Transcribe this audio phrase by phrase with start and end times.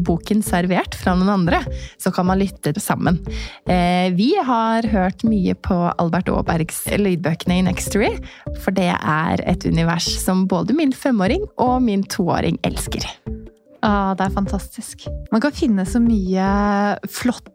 [0.00, 1.60] boken servert fra noen andre,
[2.00, 3.20] så kan man lytte sammen.
[3.66, 8.12] Eh, vi har hørt mye på Albert Aabergs lydbøkene i Nextory,
[8.64, 13.06] for det er et univers som både min femåring og min toåring elsker.
[13.84, 15.04] Ah, det er fantastisk.
[15.32, 16.46] Man kan finne så mye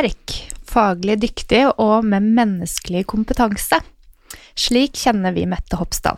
[0.00, 0.32] Sterk,
[0.64, 3.82] faglig dyktig og med menneskelig kompetanse.
[4.56, 6.16] Slik kjenner vi Mette Hopsdal.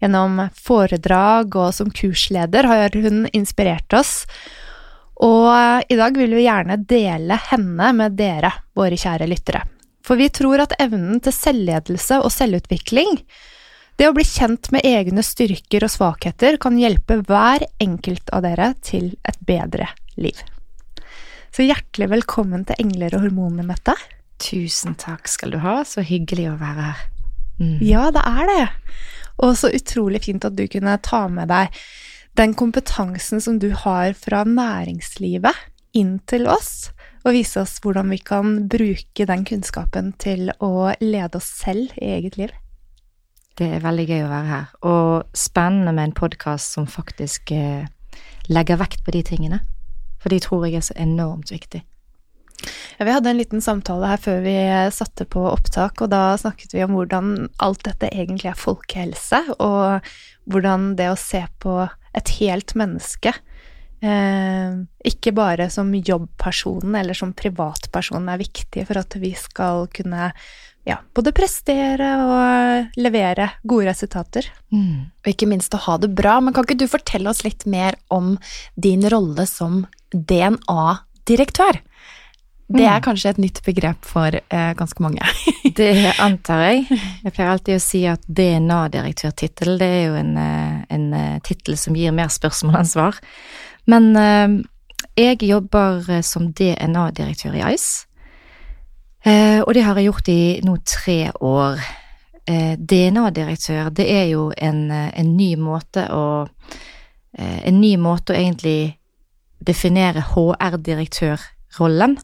[0.00, 4.22] Gjennom foredrag og som kursleder har hun inspirert oss,
[5.20, 9.66] og i dag vil vi gjerne dele henne med dere, våre kjære lyttere.
[10.00, 13.20] For vi tror at evnen til selvledelse og selvutvikling,
[14.00, 18.72] det å bli kjent med egne styrker og svakheter, kan hjelpe hver enkelt av dere
[18.80, 20.40] til et bedre liv.
[21.52, 23.92] Så hjertelig velkommen til Engler og hormoner, Mette.
[24.40, 25.82] Tusen takk skal du ha.
[25.84, 27.02] Så hyggelig å være her.
[27.58, 27.74] Mm.
[27.84, 28.62] Ja, det er det.
[29.44, 31.76] Og så utrolig fint at du kunne ta med deg
[32.40, 35.58] den kompetansen som du har fra næringslivet,
[35.92, 36.88] inn til oss,
[37.20, 42.14] og vise oss hvordan vi kan bruke den kunnskapen til å lede oss selv i
[42.14, 42.56] eget liv.
[43.60, 47.84] Det er veldig gøy å være her, og spennende med en podkast som faktisk eh,
[48.48, 49.60] legger vekt på de tingene.
[50.22, 51.82] For de tror jeg er så enormt viktig.
[52.98, 54.54] Ja, vi hadde en liten samtale her før vi
[54.94, 60.12] satte på opptak, og da snakket vi om hvordan alt dette egentlig er folkehelse, og
[60.52, 61.80] hvordan det å se på
[62.14, 63.32] et helt menneske
[64.02, 64.74] eh,
[65.08, 70.32] ikke bare som jobbpersonen eller som privatperson er viktig for at vi skal kunne
[70.88, 74.48] ja, både prestere og levere gode resultater.
[74.74, 75.12] Mm.
[75.22, 76.40] Og ikke minst å ha det bra.
[76.42, 78.34] Men kan ikke du fortelle oss litt mer om
[78.74, 81.80] din rolle som DNA-direktør?
[82.72, 83.04] Det er mm.
[83.04, 85.26] kanskje et nytt begrep for eh, ganske mange.
[85.78, 87.00] det antar jeg.
[87.24, 91.76] Jeg pleier alltid å si at DNA-direktørtittel, det er jo en, eh, en eh, tittel
[91.80, 93.18] som gir mer spørsmål enn svar.
[93.90, 94.54] Men eh,
[95.18, 98.06] jeg jobber eh, som DNA-direktør i ICE.
[99.22, 101.82] Eh, og det har jeg gjort i nå tre år.
[102.42, 106.24] DNA-direktør, det er jo en, en, ny måte å
[107.38, 108.96] En ny måte å egentlig
[109.66, 112.18] definere HR-direktørrollen.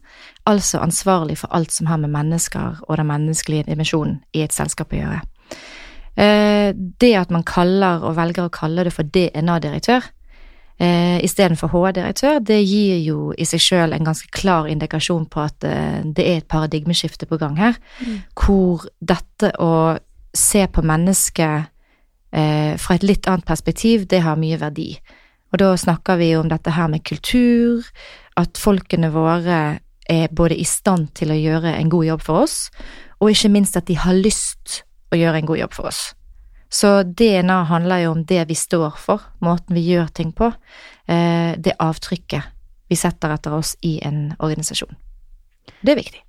[0.45, 4.93] altså ansvarlig for alt som har med mennesker og den menneskelige dimensjonen i et selskap
[4.93, 5.19] å gjøre.
[6.17, 10.01] Eh, det at man kaller og velger å kalle det for DNA-direktør
[10.79, 15.63] eh, istedenfor HR-direktør, det gir jo i seg sjøl en ganske klar indikasjon på at
[15.67, 18.21] eh, det er et paradigmeskifte på gang her, Mm.
[18.35, 19.97] hvor dette å
[20.33, 21.67] se på mennesket
[22.31, 24.99] eh, fra et litt annet perspektiv, det har mye verdi.
[25.49, 27.85] Og da snakker vi om dette her med kultur,
[28.37, 29.79] at folkene våre
[30.09, 32.57] er både i stand til å gjøre en god jobb for oss,
[33.19, 36.01] og ikke minst at de har lyst å gjøre en god jobb for oss.
[36.69, 40.51] Så DNA handler jo om det vi står for, måten vi gjør ting på,
[41.09, 42.55] eh, det avtrykket
[42.89, 44.93] vi setter etter oss i en organisasjon.
[45.81, 46.21] Det er viktig.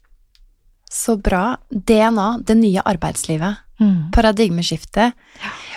[0.90, 1.56] Så bra.
[1.70, 3.62] DNA, det nye arbeidslivet.
[3.80, 4.10] Mm.
[4.12, 5.12] Paradigmeskifte.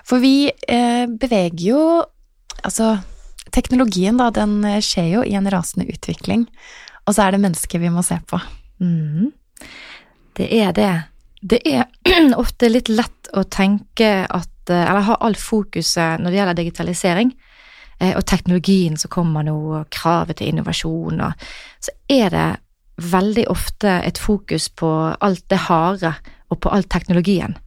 [0.04, 1.84] For vi eh, beveger jo
[2.64, 2.94] Altså,
[3.54, 6.48] teknologien, da, den eh, skjer jo i en rasende utvikling.
[7.08, 8.40] Og så er det mennesket vi må se på.
[8.84, 9.32] Mm.
[10.38, 10.94] Det er det.
[11.44, 11.88] Det er
[12.44, 17.34] ofte litt lett å tenke at eh, Eller ha alt fokuset når det gjelder digitalisering,
[18.00, 21.50] eh, og teknologien som kommer nå, og kravet til innovasjon, og
[21.84, 22.50] så er det
[23.04, 24.90] veldig ofte et fokus på
[25.20, 26.14] alt det harde,
[26.54, 27.58] og på all teknologien.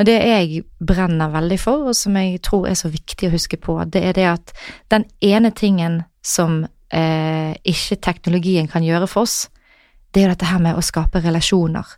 [0.00, 3.58] Og det jeg brenner veldig for, og som jeg tror er så viktig å huske
[3.60, 4.52] på, det er det at
[4.92, 9.50] den ene tingen som eh, ikke teknologien kan gjøre for oss,
[10.10, 11.92] det er jo dette her med å skape relasjoner,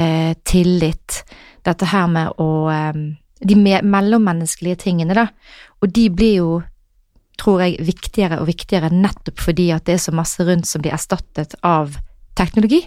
[0.00, 1.20] eh, tillit,
[1.68, 3.04] dette her med å eh,
[3.44, 5.26] De me mellommenneskelige tingene, da.
[5.82, 6.52] Og de blir jo,
[7.36, 10.94] tror jeg, viktigere og viktigere nettopp fordi at det er så masse rundt som blir
[10.96, 11.98] erstattet av
[12.38, 12.86] teknologi.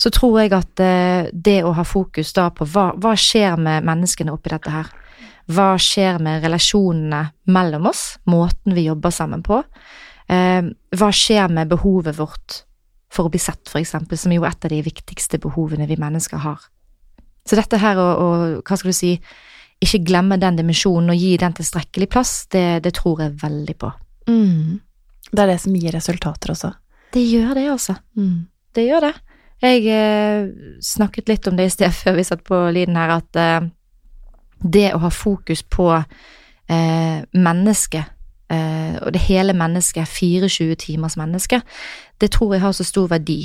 [0.00, 3.84] Så tror jeg at eh, det å ha fokus da på hva, hva skjer med
[3.84, 4.88] menneskene oppi dette her,
[5.50, 7.20] hva skjer med relasjonene
[7.52, 9.60] mellom oss, måten vi jobber sammen på,
[10.32, 10.64] eh,
[10.96, 12.62] hva skjer med behovet vårt
[13.10, 16.40] for å bli sett, eksempel, som jo er et av de viktigste behovene vi mennesker
[16.44, 16.68] har.
[17.44, 18.28] Så dette her å
[18.60, 19.16] hva skal du si,
[19.80, 23.90] ikke glemme den dimensjonen og gi den tilstrekkelig plass, det, det tror jeg veldig på.
[24.28, 24.78] Mm.
[25.30, 26.70] Det er det som gir resultater også.
[27.14, 27.96] Det gjør det, altså.
[28.18, 28.46] Mm.
[28.76, 29.14] Det gjør det.
[29.60, 30.48] Jeg eh,
[30.80, 33.60] snakket litt om det i sted før vi satt på lyden her, at eh,
[34.60, 38.04] det å ha fokus på eh, mennesket,
[38.52, 41.62] eh, og det hele mennesket, 24 timers menneske,
[42.20, 43.42] det tror jeg har så stor verdi.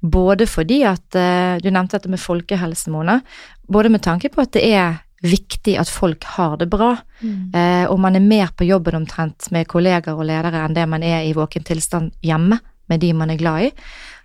[0.00, 3.18] Både fordi at eh, Du nevnte dette med folkehelse, Mona.
[3.66, 7.50] Både med tanke på at det er viktig at folk har det bra, Mm.
[7.50, 11.02] eh, og man er mer på jobben omtrent med kolleger og ledere enn det man
[11.02, 13.70] er i våken tilstand hjemme med de man er glad i.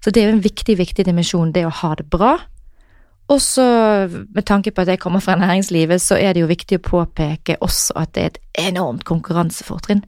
[0.04, 2.38] Så det er jo en viktig, viktig dimensjon, det å ha det bra.
[3.32, 3.64] Og så,
[4.10, 7.56] med tanke på at jeg kommer fra næringslivet, så er det jo viktig å påpeke
[7.64, 10.04] også at det er et enormt konkurransefortrinn.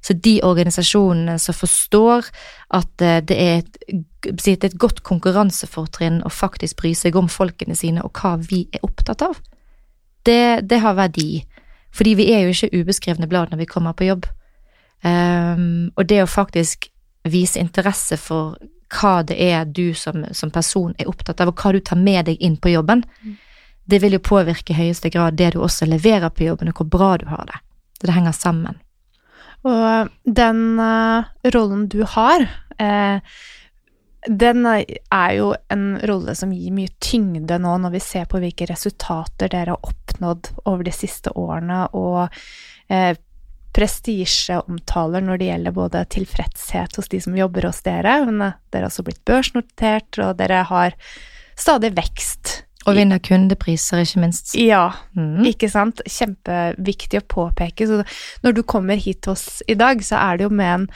[0.00, 2.30] Så de organisasjonene som forstår
[2.78, 8.04] at eh, det er et, et godt konkurransefortrinn å faktisk bry seg om folkene sine
[8.06, 9.40] og hva vi er opptatt av,
[10.24, 11.42] det, det har verdi.
[11.92, 14.30] Fordi vi er jo ikke ubeskrevne blad når vi kommer på jobb.
[15.04, 16.90] Um, og det å faktisk
[17.28, 18.56] vise interesse for
[18.90, 22.26] hva det er du som, som person er opptatt av, og hva du tar med
[22.26, 23.04] deg inn på jobben,
[23.90, 26.90] det vil jo påvirke i høyeste grad det du også leverer på jobben, og hvor
[26.90, 27.60] bra du har det.
[27.98, 28.78] Så det henger sammen.
[29.68, 32.46] Og den uh, rollen du har,
[32.80, 33.20] eh,
[34.28, 38.68] den er jo en rolle som gir mye tyngde nå når vi ser på hvilke
[38.68, 42.28] resultater dere har oppnådd over de siste årene, og
[42.88, 43.12] eh,
[43.76, 48.88] prestisjeomtaler når det gjelder både tilfredshet hos de som jobber hos dere, men dere har
[48.90, 50.96] også blitt børsnotert, og dere har
[51.60, 52.64] stadig vekst.
[52.88, 54.54] Og vinner kundepriser, ikke minst.
[54.56, 55.44] Ja, Mm.
[55.44, 56.00] ikke sant?
[56.06, 57.86] Kjempeviktig å påpeke.
[57.86, 58.04] Så
[58.42, 60.88] når du kommer hit til oss i dag, så er det jo med en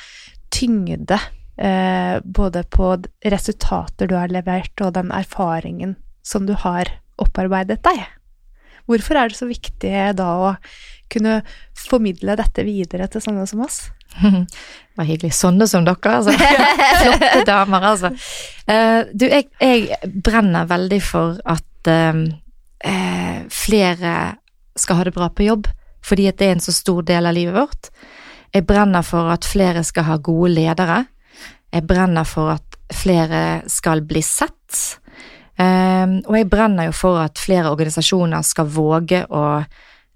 [0.51, 1.21] tyngde
[1.59, 6.89] eh, både på resultater du har levert, og den erfaringen som du har
[7.21, 8.01] opparbeidet deg.
[8.91, 10.55] Hvorfor er det så viktig da å
[11.13, 11.41] kunne
[11.79, 13.85] formidle dette videre til sånne som oss?
[14.95, 15.33] Det var hyggelig.
[15.35, 16.35] Sånne som dere, altså.
[17.03, 18.13] Flotte damer, altså.
[18.71, 22.21] Eh, du, jeg, jeg brenner veldig for at eh,
[22.87, 24.13] eh, flere
[24.79, 25.67] skal ha det bra på jobb,
[26.05, 27.91] fordi at det er en så stor del av livet vårt.
[28.55, 31.01] Jeg brenner for at flere skal ha gode ledere.
[31.75, 35.01] Jeg brenner for at flere skal bli sett.
[35.61, 39.45] Eh, og jeg brenner jo for at flere organisasjoner skal våge å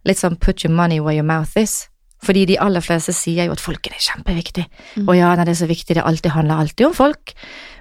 [0.09, 1.87] litt sånn put your money where your mouth is.
[2.25, 4.65] Fordi de aller fleste sier jo at folkene er kjempeviktig.
[5.05, 7.35] Og ja, nei, det er så viktig, det alltid handler alltid om folk.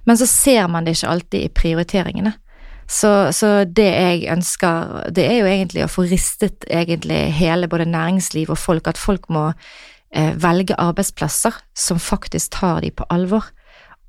[0.05, 2.33] Men så ser man det ikke alltid i prioriteringene.
[2.87, 7.89] Så, så det jeg ønsker, det er jo egentlig å få ristet egentlig hele både
[7.89, 13.49] næringsliv og folk, at folk må eh, velge arbeidsplasser som faktisk tar de på alvor.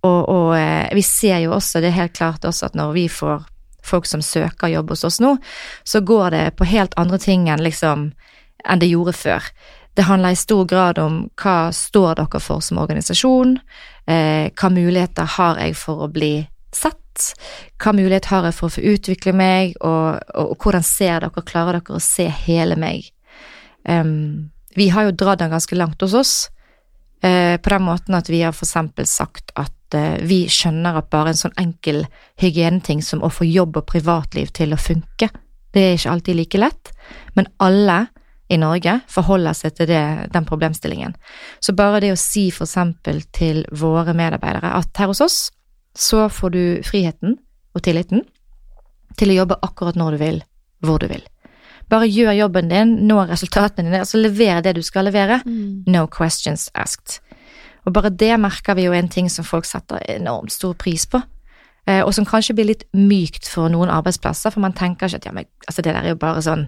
[0.06, 3.08] Og, og eh, vi ser jo også, det er helt klart også at når vi
[3.10, 3.46] får
[3.88, 5.36] folk som søker jobb hos oss nå,
[5.84, 8.10] så går det på helt andre ting enn liksom
[8.68, 9.44] enn det gjorde før.
[9.98, 13.56] Det handler i stor grad om hva står dere for som organisasjon,
[14.06, 16.32] eh, hva muligheter har jeg for å bli
[16.74, 17.32] sett,
[17.82, 21.46] hva mulighet har jeg for å få utvikle meg, og, og, og hvordan ser dere,
[21.46, 23.08] klarer dere å se hele meg?
[23.88, 26.34] Um, vi har jo dratt den ganske langt hos oss,
[27.22, 29.74] eh, på den måten at vi har for eksempel sagt at
[30.28, 32.02] vi skjønner at bare en sånn enkel
[32.40, 35.30] hygieneting som å få jobb og privatliv til å funke,
[35.72, 36.92] det er ikke alltid like lett,
[37.36, 38.06] men alle
[38.48, 40.02] i Norge forholder seg til det,
[40.32, 41.14] den problemstillingen.
[41.60, 45.38] Så bare det å si for eksempel til våre medarbeidere at her hos oss
[45.98, 47.36] så får du friheten
[47.76, 48.24] og tilliten
[49.18, 50.40] til å jobbe akkurat når du vil,
[50.84, 51.24] hvor du vil.
[51.88, 55.40] Bare gjør jobben din, nå resultatene dine, altså lever det du skal levere.
[55.46, 55.88] Mm.
[55.88, 57.18] No questions asked.
[57.88, 61.22] Og bare det merker vi jo en ting som folk setter enormt stor pris på.
[61.88, 65.28] Eh, og som kanskje blir litt mykt for noen arbeidsplasser, for man tenker ikke at
[65.30, 66.66] ja, men altså det der er jo bare sånn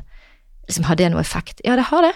[0.68, 1.60] liksom, Har det noe effekt?
[1.66, 2.14] Ja, det har det.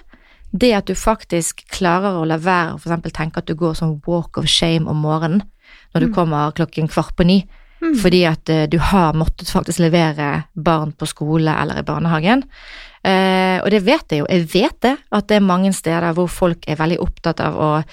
[0.55, 4.01] Det at du faktisk klarer å la være å eksempel tenke at du går sånn
[4.07, 5.43] walk of shame om morgenen
[5.95, 6.15] når du Mm.
[6.15, 7.47] kommer klokken kvart på ni,
[7.83, 7.99] Mm.
[8.01, 12.45] fordi at eh, du har måttet faktisk levere barn på skole eller i barnehagen.
[13.05, 14.27] Eh, og det vet jeg jo.
[14.31, 17.85] Jeg vet det, at det er mange steder hvor folk er veldig opptatt av å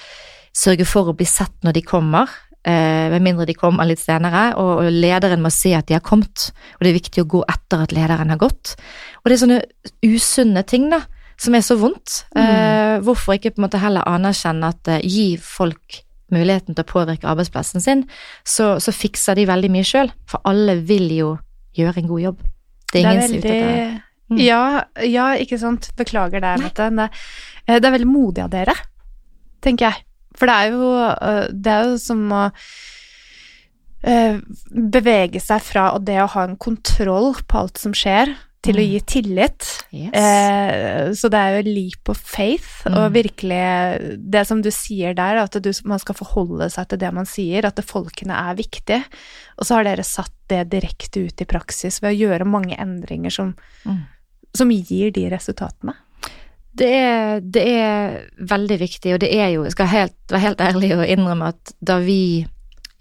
[0.56, 2.30] sørge for å bli sett når de kommer,
[2.66, 6.52] eh, med mindre de kommer litt senere, og, lederen må se at de har kommet,
[6.76, 8.76] og det er viktig å gå etter at lederen har gått.
[9.22, 9.62] Og det er sånne
[10.06, 11.04] usunne ting, da,
[11.42, 12.24] som er så vondt.
[12.38, 16.92] Eh, hvorfor ikke på en måte heller anerkjenne at eh, gi folk muligheten til å
[16.92, 18.06] påvirke arbeidsplassen sin,
[18.48, 21.34] så, så fikser de veldig mye sjøl, for alle vil jo
[21.76, 22.48] gjøre en god jobb.
[22.92, 24.00] Det er ingen som er ute etter
[24.32, 24.38] Mm.
[24.40, 25.90] Ja, ja, ikke sant.
[26.00, 26.86] Beklager det, Mette.
[26.96, 27.10] Det,
[27.68, 28.78] det er veldig modig av dere,
[29.60, 30.06] tenker jeg.
[30.42, 32.46] For det er jo, eh, det er jo som å
[34.04, 34.40] eh,
[34.74, 38.32] bevege seg fra det å ha en kontroll på alt som skjer,
[38.62, 38.90] til å Mm.
[38.92, 39.68] gi tillit.
[39.92, 40.14] Yes.
[40.14, 42.94] Eh, så det er jo leap of faith, Mm.
[42.98, 47.12] og virkelig Det som du sier der, at du, man skal forholde seg til det
[47.14, 49.04] man sier, at det folkene er viktig.
[49.58, 53.32] Og så har dere satt det direkte ut i praksis ved å gjøre mange endringer
[53.32, 53.56] som,
[53.86, 54.06] Mm.
[54.56, 55.96] som gir de resultatene.
[56.78, 60.62] Det er, det er veldig viktig, og det er jo Jeg skal helt, være helt
[60.64, 62.48] ærlig og innrømme at da vi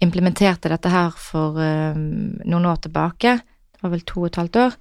[0.01, 2.05] implementerte dette her for um,
[2.43, 4.75] noen år tilbake, det var vel to og et halvt år,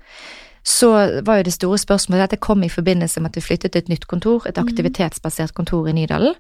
[0.66, 0.90] så
[1.24, 3.92] var jo det store spørsmålet Dette kom i forbindelse med at vi flyttet til et
[3.92, 6.34] nytt kontor, et aktivitetsbasert kontor i Nydalen,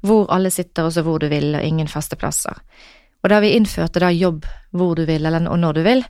[0.00, 2.56] hvor alle sitter også hvor du vil, og ingen faste plasser.
[3.22, 6.04] Og da vi innførte da jobb hvor du vil, eller og når du vil,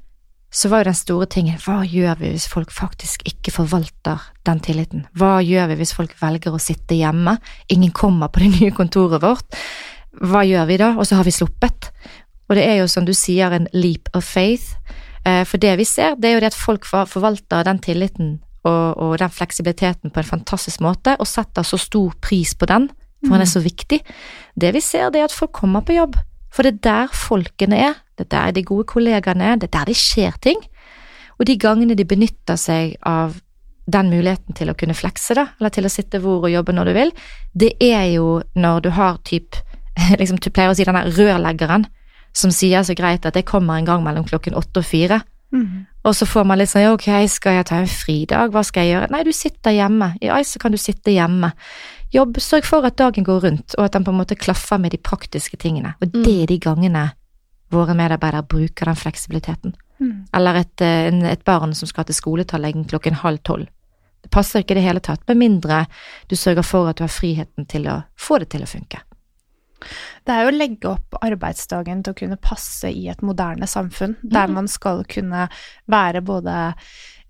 [0.51, 4.63] så var jo den store tingen hva gjør vi hvis folk faktisk ikke forvalter den
[4.65, 5.05] tilliten?
[5.13, 7.37] Hva gjør vi hvis folk velger å sitte hjemme,
[7.69, 9.61] ingen kommer på det nye kontoret vårt?
[10.19, 10.95] Hva gjør vi da?
[10.97, 11.91] Og så har vi sluppet.
[12.49, 14.73] Og det er jo som du sier, en leap of faith.
[15.25, 18.97] Eh, For det vi ser, det er jo det at folk forvalter den tilliten og,
[18.97, 22.89] og den fleksibiliteten på en fantastisk måte, og setter så stor pris på den,
[23.23, 24.01] for den er så viktig.
[24.59, 26.19] Det vi ser, det er at folk kommer på jobb.
[26.55, 29.79] For det er der folkene er, det er der de gode kollegaene er, det er
[29.79, 30.63] der det skjer ting.
[31.39, 33.39] Og de gangene de benytter seg av
[33.89, 36.91] den muligheten til å kunne flekse, da, eller til å sitte hvor og jobbe når
[36.91, 37.13] du vil,
[37.57, 39.57] det er jo når du har typ
[40.21, 41.89] liksom, Du pleier å si denne rørleggeren
[42.37, 45.23] som sier så greit at jeg kommer en gang mellom klokken åtte og fire.
[46.09, 48.87] Og så får man litt sånn ja, ok, skal jeg ta en fridag, hva skal
[48.87, 49.11] jeg gjøre?
[49.13, 50.15] Nei, du sitter hjemme.
[50.25, 51.51] I ICE kan du sitte hjemme.
[52.15, 54.95] Jobb, sørg for at dagen går rundt, og at den på en måte klaffer med
[54.97, 55.93] de praktiske tingene.
[56.01, 57.11] Og det er de gangene
[57.75, 59.75] våre medarbeidere bruker den fleksibiliteten.
[60.01, 60.15] Mm.
[60.39, 63.69] Eller et, eh, et barn som skal til skoletalleggen klokken halv tolv.
[64.23, 65.87] Det passer ikke i det hele tatt, med mindre
[66.31, 69.03] du sørger for at du har friheten til å få det til å funke.
[70.27, 74.17] Det er jo å legge opp arbeidsdagen til å kunne passe i et moderne samfunn,
[74.23, 74.55] der Mhm.
[74.55, 75.49] man skal kunne
[75.89, 76.75] være både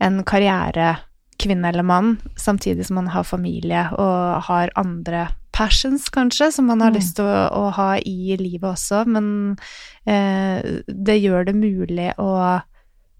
[0.00, 6.66] en karrierekvinne eller mann, samtidig som man har familie og har andre passions, kanskje, som
[6.66, 6.96] man har Mm.
[6.96, 9.58] lyst til å, å ha i livet også, men
[10.06, 12.62] eh, det gjør det mulig å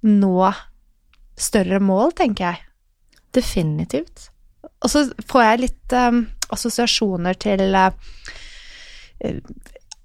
[0.05, 0.55] nå
[1.37, 2.59] større mål, tenker jeg.
[3.33, 4.31] Definitivt.
[4.83, 6.23] Og så får jeg litt eh,
[6.55, 7.93] assosiasjoner til eh, eh,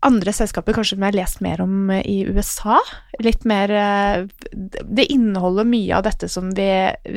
[0.04, 2.80] andre selskaper kanskje som jeg har lest mer om eh, i USA.
[3.24, 6.70] Litt mer eh, Det inneholder mye av dette som vi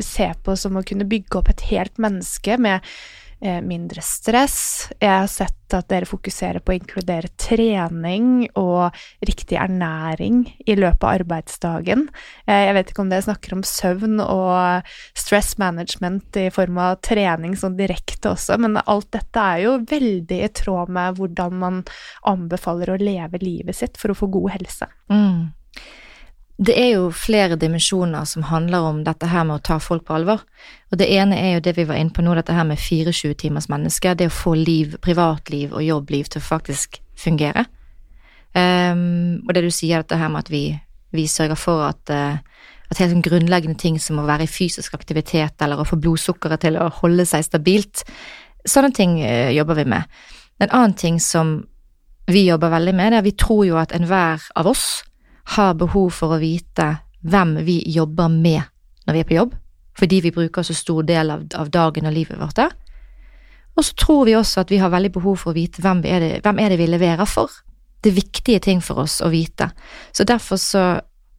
[0.05, 2.85] ser på som å kunne bygge opp et helt menneske med
[3.65, 4.89] mindre stress.
[5.01, 8.95] Jeg har sett at dere fokuserer på å inkludere trening og
[9.27, 12.07] riktig ernæring i løpet av arbeidsdagen.
[12.47, 17.01] Eh, jeg vet ikke om dere snakker om søvn og stress management i form av
[17.07, 21.85] trening sånn direkte også, men alt dette er jo veldig i tråd med hvordan man
[22.27, 24.91] anbefaler å leve livet sitt for å få god helse.
[25.13, 25.49] Mm.
[26.57, 30.15] Det er jo flere dimensjoner som handler om dette her med å ta folk på
[30.17, 30.41] alvor.
[30.89, 33.35] Og det ene er jo det vi var inne på nå, dette her med 24
[33.43, 34.15] timers menneske.
[34.17, 37.67] Det å få liv, privatliv og jobbliv til å faktisk fungere.
[38.57, 40.63] Um, og det du sier, dette her med at vi,
[41.13, 42.39] vi sørger for at, uh,
[42.89, 46.65] at helt sånn grunnleggende ting som å være i fysisk aktivitet eller å få blodsukkeret
[46.65, 48.07] til å holde seg stabilt,
[48.65, 50.09] sånne ting uh, jobber vi med.
[50.65, 51.59] En annen ting som
[52.33, 55.05] vi jobber veldig med, det er at vi tror jo at enhver av oss
[55.55, 56.89] har behov for å vite
[57.27, 58.63] hvem vi jobber med
[59.07, 59.55] når vi er på jobb,
[59.97, 62.75] fordi vi bruker så stor del av, av dagen og livet vårt der.
[63.77, 66.21] Og så tror vi også at vi har veldig behov for å vite hvem er,
[66.21, 67.53] det, hvem er det vi leverer for.
[68.03, 69.69] Det er viktige ting for oss å vite.
[70.17, 70.85] Så derfor så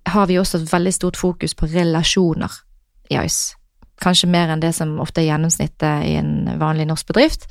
[0.08, 2.60] har vi også et veldig stort fokus på relasjoner
[3.12, 3.58] i Ice.
[4.02, 7.48] Kanskje mer enn det som ofte er gjennomsnittet i en vanlig norsk bedrift.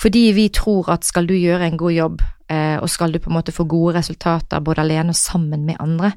[0.00, 2.22] Fordi vi tror at skal du gjøre en god jobb,
[2.52, 5.80] eh, og skal du på en måte få gode resultater både alene og sammen med
[5.80, 6.12] andre,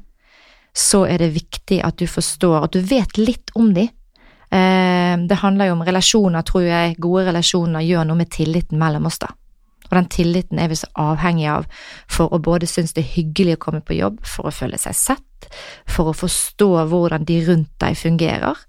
[0.76, 3.88] så er det viktig at du forstår, at du vet litt om de.
[4.50, 6.98] Eh, det handler jo om relasjoner, tror jeg.
[7.02, 9.32] Gode relasjoner gjør noe med tilliten mellom oss, da.
[9.90, 11.66] Og den tilliten er vi så avhengig av
[12.10, 14.94] for å både synes det er hyggelig å komme på jobb, for å føle seg
[14.94, 15.48] sett,
[15.88, 18.60] for å forstå hvordan de rundt deg fungerer,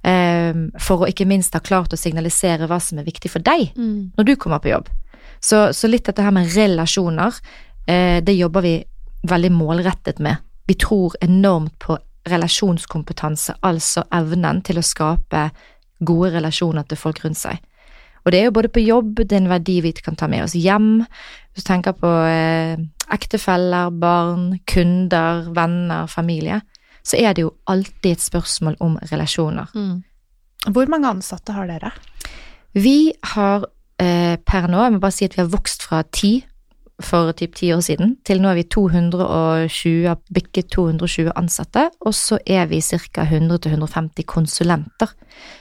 [0.00, 4.16] for å ikke minst ha klart å signalisere hva som er viktig for deg mm.
[4.16, 4.88] når du kommer på jobb.
[5.40, 8.74] Så, så litt dette her med relasjoner, uh, det jobber vi
[9.28, 10.40] veldig målrettet med.
[10.68, 15.48] Vi tror enormt på relasjonskompetanse, altså evnen til å skape
[16.04, 17.60] gode relasjoner til folk rundt seg.
[18.24, 20.44] Og det er jo både på jobb, det er en verdi vi kan ta med
[20.44, 21.06] oss hjem.
[21.52, 22.76] Hvis du tenker på eh,
[23.12, 26.60] ektefeller, barn, kunder, venner, familie
[27.02, 29.72] så er det jo alltid et spørsmål om relasjoner.
[29.74, 30.02] Mm.
[30.70, 31.92] Hvor mange ansatte har dere?
[32.76, 33.64] Vi har
[34.00, 36.40] eh, per nå, jeg må bare si at vi har vokst fra ti
[37.00, 42.38] for typ ti år siden, til nå er vi 220, bikket 220 ansatte, og så
[42.44, 43.24] er vi ca.
[43.24, 45.14] 100-150 konsulenter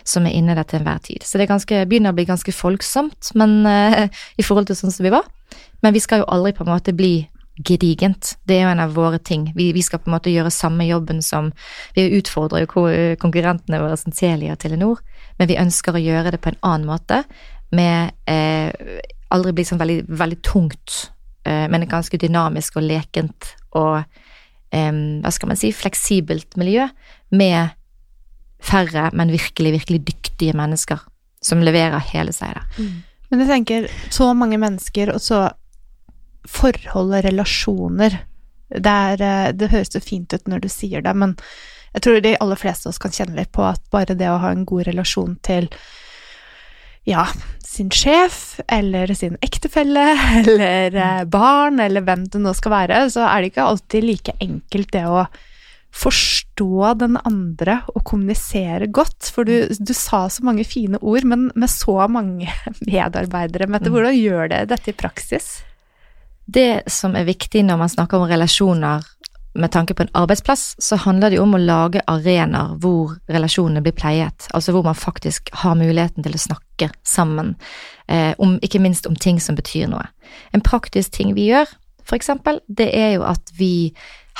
[0.03, 1.23] som er inne der til enhver tid.
[1.23, 5.07] Så det ganske, begynner å bli ganske folksomt men, eh, i forhold til sånn som
[5.07, 5.27] vi var.
[5.81, 7.29] Men vi skal jo aldri på en måte bli
[7.65, 8.37] gedigent.
[8.47, 9.49] Det er jo en av våre ting.
[9.55, 11.51] Vi, vi, skal på en måte gjøre samme jobben som
[11.95, 12.87] Vi utfordrer jo
[13.19, 15.01] konkurrentene våre som Telia og Telenor,
[15.39, 17.23] men vi ønsker å gjøre det på en annen måte.
[17.75, 18.71] Med eh,
[19.29, 21.11] aldri bli sånn veldig, veldig tungt,
[21.45, 26.87] eh, men ganske dynamisk og lekent og eh, hva skal man si, fleksibelt miljø
[27.35, 27.75] med
[28.59, 31.03] færre, men virkelig, virkelig dyktige mennesker
[31.45, 32.65] som leverer hele seg der.
[32.79, 32.97] Mm.
[33.29, 35.45] Men jeg tenker, så mange mennesker, og så
[36.47, 38.19] forhold og relasjoner.
[38.69, 41.35] Det, er, eh, det høres jo fint ut når du sier det, men
[41.95, 44.39] jeg tror de aller fleste av oss kan kjenne litt på at bare det å
[44.43, 45.71] ha en god relasjon til
[47.07, 47.25] ja,
[47.65, 50.05] sin sjef eller sin ektefelle
[50.39, 54.35] eller eh, barn eller hvem det nå skal være, så er det ikke alltid like
[54.43, 55.23] enkelt det å
[55.95, 59.31] forstå den andre og kommunisere godt.
[59.33, 62.51] For du, du sa så mange fine ord, men med så mange
[62.91, 63.65] medarbeidere.
[63.65, 63.95] Mette, mm.
[63.95, 65.49] hvordan gjør det dette i praksis?
[66.49, 69.05] Det som er viktig når man snakker om relasjoner
[69.59, 73.83] med tanke på en arbeidsplass, så handler det jo om å lage arenaer hvor relasjonene
[73.85, 74.47] blir pleiet.
[74.55, 77.55] Altså hvor man faktisk har muligheten til å snakke sammen,
[78.07, 80.07] eh, om, ikke minst om ting som betyr noe.
[80.53, 81.69] En praktisk ting vi gjør,
[82.05, 83.93] for eksempel, det er jo at vi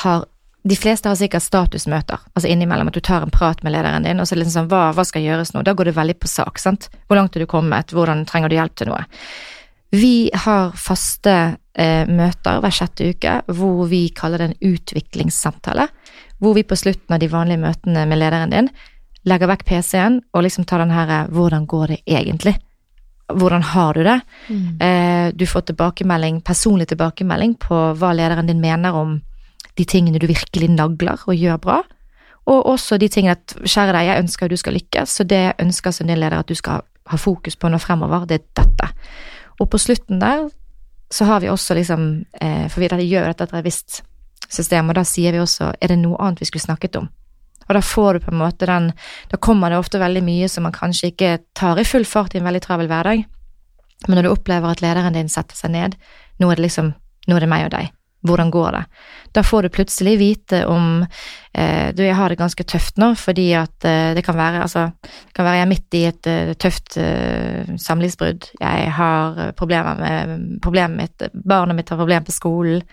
[0.06, 0.26] har
[0.70, 4.20] de fleste har sikkert statusmøter, altså innimellom at du tar en prat med lederen din,
[4.20, 5.64] og så er det liksom sånn, hva, hva skal gjøres nå?
[5.64, 6.90] Da går det veldig på sak, sant.
[7.08, 9.06] Hvor langt er du kommet, hvordan trenger du hjelp til noe?
[9.90, 11.36] Vi har faste
[11.74, 15.88] eh, møter hver sjette uke hvor vi kaller det en utviklingssamtale.
[16.40, 18.70] Hvor vi på slutten av de vanlige møtene med lederen din
[19.28, 22.60] legger vekk PC-en og liksom tar den her 'hvordan går det egentlig'?
[23.30, 24.22] Hvordan har du det?
[24.50, 24.82] Mm.
[24.82, 29.22] Eh, du får tilbakemelding, personlig tilbakemelding på hva lederen din mener om
[29.76, 31.84] de tingene du virkelig nagler og gjør bra.
[32.48, 35.54] Og også de tingene at 'kjære deg, jeg ønsker du skal lykkes', så det jeg
[35.60, 38.88] ønsker som din leder at du skal ha fokus på nå fremover, det er dette.
[39.60, 40.50] Og på slutten der
[41.12, 44.04] så har vi også liksom eh, For vi gjør dette etter et visst
[44.50, 47.10] system, og da sier vi også er det noe annet vi skulle snakket om?
[47.68, 48.92] Og da får du på en måte den
[49.30, 52.40] Da kommer det ofte veldig mye som man kanskje ikke tar i full fart i
[52.40, 53.26] en veldig travel hverdag,
[54.08, 55.96] men når du opplever at lederen din setter seg ned,
[56.40, 56.94] nå er det liksom
[57.28, 57.90] Nå er det meg og deg.
[58.22, 58.84] Hvordan går det?
[59.32, 61.06] Da får du plutselig vite om
[61.54, 64.90] eh, du, jeg har det ganske tøft nå, fordi at eh, det kan være altså,
[65.06, 68.50] det kan være jeg er midt i et uh, tøft uh, samlivsbrudd.
[68.60, 72.84] Jeg har eh, problemer med problemet mitt, barnet mitt har problemer på skolen.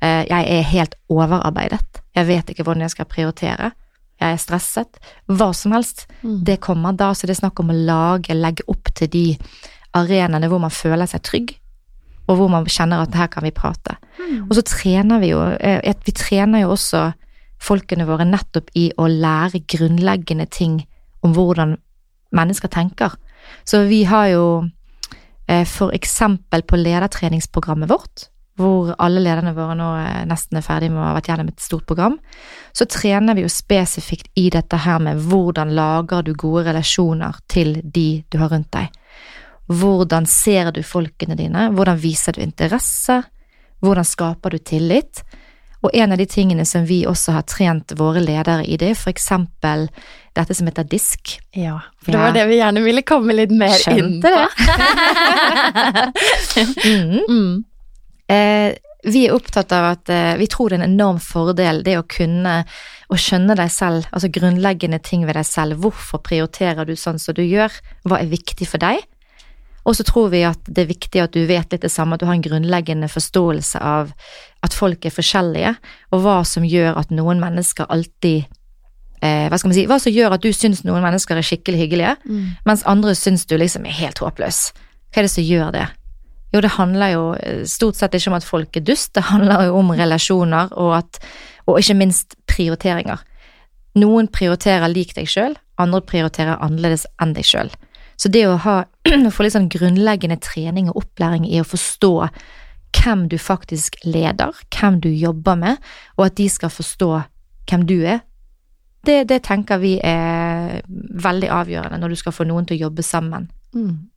[0.00, 2.02] Eh, jeg er helt overarbeidet.
[2.16, 3.72] Jeg vet ikke hvordan jeg skal prioritere.
[4.20, 5.00] Jeg er stresset.
[5.28, 6.06] Hva som helst.
[6.22, 6.40] Mm.
[6.44, 9.26] Det kommer da, så det er snakk om å lage, legge opp til de
[9.96, 11.54] arenaene hvor man føler seg trygg,
[12.30, 13.96] og hvor man kjenner at her kan vi prate.
[14.46, 17.10] Og så trener vi jo eh, Vi trener jo også
[17.60, 20.80] folkene våre nettopp i å lære grunnleggende ting
[21.26, 21.76] om hvordan
[22.36, 23.16] mennesker tenker.
[23.68, 24.44] Så vi har jo
[25.48, 28.28] eh, for eksempel på ledertreningsprogrammet vårt,
[28.60, 31.64] hvor alle lederne våre nå eh, nesten er ferdig med å ha vært gjennom et
[31.64, 32.16] stort program,
[32.72, 37.78] så trener vi jo spesifikt i dette her med hvordan lager du gode relasjoner til
[37.82, 38.88] de du har rundt deg.
[39.70, 41.68] Hvordan ser du folkene dine?
[41.76, 43.20] Hvordan viser du interesse?
[43.80, 45.22] Hvordan skaper du tillit?
[45.80, 48.98] Og en av de tingene som vi også har trent våre ledere i, det er
[48.98, 49.86] for eksempel
[50.36, 51.38] dette som heter disk.
[51.56, 52.24] Ja, for det Ja.
[52.26, 54.36] var det vi gjerne ville komme litt mer inn Skjønte på.
[54.36, 54.50] det.
[56.84, 57.20] mm.
[57.30, 57.64] Mm.
[58.28, 58.74] Eh,
[59.08, 62.04] vi er opptatt av at eh, vi tror det er en enorm fordel det å
[62.04, 62.58] kunne
[63.10, 65.80] å skjønne deg selv, altså grunnleggende ting ved deg selv.
[65.82, 67.72] Hvorfor prioriterer du sånn som du gjør?
[68.04, 69.00] Hva er viktig for deg?
[69.88, 72.20] Og så tror vi at det er viktig at du vet litt det samme, at
[72.20, 74.10] du har en grunnleggende forståelse av
[74.62, 75.74] at folk er forskjellige,
[76.12, 78.44] og hva som gjør at noen mennesker alltid
[79.22, 81.80] eh, Hva skal man si Hva som gjør at du syns noen mennesker er skikkelig
[81.86, 82.44] hyggelige, Mm.
[82.66, 84.72] mens andre syns du liksom er helt håpløs.
[85.10, 85.86] Hva er det som gjør det?
[86.52, 89.68] Jo, det handler jo eh, stort sett ikke om at folk er dust, det handler
[89.68, 91.20] jo om relasjoner og, at,
[91.66, 93.20] og ikke minst prioriteringer.
[93.96, 97.70] Noen prioriterer lik deg sjøl, andre prioriterer annerledes enn deg sjøl.
[98.20, 98.76] Så det å ha,
[99.28, 102.14] å få litt sånn grunnleggende trening og opplæring i å forstå
[103.00, 105.78] hvem du faktisk leder, hvem du jobber med,
[106.18, 107.12] og at de skal forstå
[107.70, 108.24] hvem du er,
[109.06, 110.82] det, det tenker vi er
[111.24, 113.46] veldig avgjørende når du skal få noen til å jobbe sammen.
[113.72, 114.10] Mm.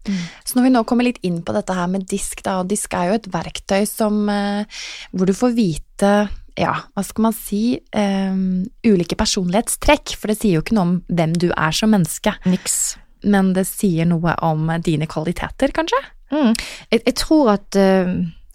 [0.43, 2.95] Så når vi nå kommer litt inn på dette her med disk, da, og disk
[2.97, 4.81] er jo et verktøy som eh,
[5.13, 6.13] hvor du får vite
[6.59, 10.97] ja, hva skal man si, um, ulike personlighetstrekk, for det sier jo ikke noe om
[11.09, 12.99] hvem du er som menneske, Niks.
[13.23, 15.99] Men det sier noe om dine kvaliteter, kanskje?
[16.33, 16.53] Mm.
[16.91, 18.09] Jeg, jeg tror at uh,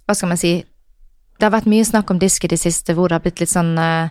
[0.08, 0.50] Hva skal man si
[1.38, 3.52] Det har vært mye snakk om disk i det siste hvor det har blitt litt
[3.52, 4.08] sånn uh,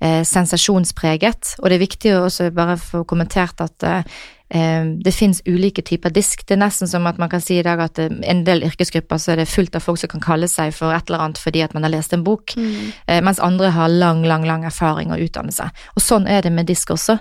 [0.00, 1.56] sensasjonspreget.
[1.60, 4.20] Og det er viktig også bare få kommentert at eh,
[4.50, 6.42] det finnes ulike typer disk.
[6.46, 9.20] Det er nesten som at man kan si i dag at eh, en del yrkesgrupper
[9.22, 11.62] så er det fullt av folk som kan kalle seg for et eller annet fordi
[11.62, 13.22] at man har lest en bok, mm.
[13.24, 15.70] mens andre har lang, lang, lang erfaring og utdannelse.
[15.94, 17.20] Og sånn er det med disk også.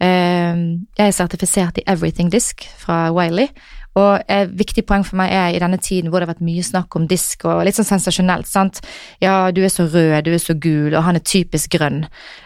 [0.00, 0.56] Eh,
[0.96, 3.50] jeg er sertifisert i Everything Disk fra Wiley.
[3.98, 6.62] Og et viktig poeng for meg er i denne tiden hvor det har vært mye
[6.62, 8.78] snakk om disk og litt sånn sensasjonelt, sant.
[9.22, 12.04] Ja, du er så rød, du er så gul, og han er typisk grønn.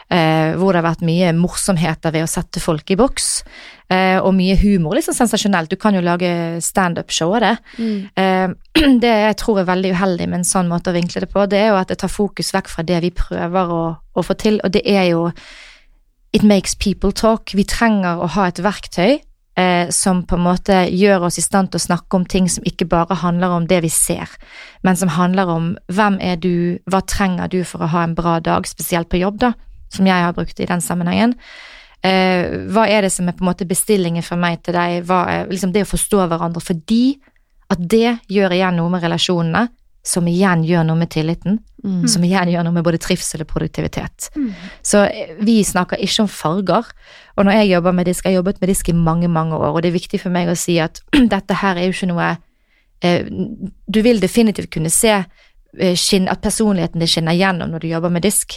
[0.09, 3.29] Eh, hvor det har vært mye morsomheter ved å sette folk i boks,
[3.93, 4.97] eh, og mye humor.
[4.97, 5.73] Litt sånn sensasjonelt.
[5.73, 6.31] Du kan jo lage
[6.65, 7.53] standup-show av det.
[8.21, 8.49] Eh,
[9.05, 11.61] det jeg tror er veldig uheldig med en sånn måte å vinkle det på, det
[11.61, 14.61] er jo at det tar fokus vekk fra det vi prøver å, å få til,
[14.65, 15.29] og det er jo
[16.35, 17.53] It makes people talk.
[17.55, 19.21] Vi trenger å ha et verktøy
[19.59, 22.67] eh, som på en måte gjør oss i stand til å snakke om ting som
[22.67, 24.31] ikke bare handler om det vi ser,
[24.83, 28.39] men som handler om hvem er du, hva trenger du for å ha en bra
[28.45, 29.55] dag, spesielt på jobb, da,
[29.95, 31.37] som jeg har brukt i den sammenhengen.
[32.05, 35.23] Eh, hva er det som er på en måte bestillingen fra meg til deg, hva
[35.31, 37.17] er, liksom det å forstå hverandre, fordi
[37.73, 39.69] at det gjør igjen noe med relasjonene,
[40.05, 42.07] som igjen gjør noe med tilliten, Mm.
[42.09, 44.31] som igjen gjør noe med både trivsel og produktivitet.
[44.81, 46.87] Så eh, vi snakker ikke om farger.
[47.37, 49.75] Og når jeg jobber med disk, jeg har jobbet med disk i mange, mange år,
[49.75, 51.03] og det er viktig for meg å si at
[51.35, 52.31] dette her er jo ikke noe
[53.05, 57.89] eh, Du vil definitivt kunne se eh, skinn, at personligheten din skinner gjennom når du
[57.93, 58.57] jobber med disk,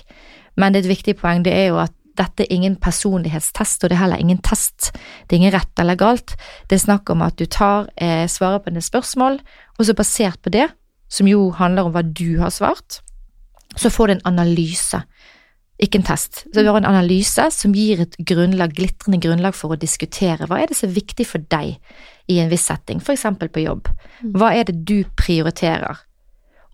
[0.55, 3.91] men det er et viktig poeng, det er jo at dette er ingen personlighetstest, og
[3.91, 4.93] det er heller ingen test.
[5.27, 6.33] Det er ingen rett eller galt.
[6.69, 9.37] Det er snakk om at du tar, eh, svarer på dine spørsmål,
[9.77, 10.71] og så basert på det,
[11.09, 13.01] som jo handler om hva du har svart,
[13.77, 14.99] så får du en analyse,
[15.77, 16.43] ikke en test.
[16.53, 20.61] Så du har en analyse som gir et grunnlag, glitrende grunnlag for å diskutere hva
[20.61, 21.77] er det som er viktig for deg
[22.27, 23.91] i en viss setting, eksempel på jobb.
[24.33, 26.03] Hva er det du prioriterer?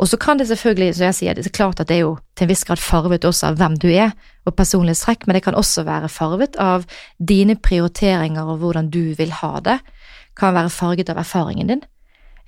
[0.02, 2.16] Og så kan det selvfølgelig, som jeg sier, det er klart at det er jo
[2.36, 5.56] til en viss grad farvet også av hvem du er, og personlighetstrekk, men det kan
[5.56, 6.88] også være farvet av
[7.20, 9.78] dine prioriteringer og hvordan du vil ha det.
[10.36, 11.84] Kan være farget av erfaringen din.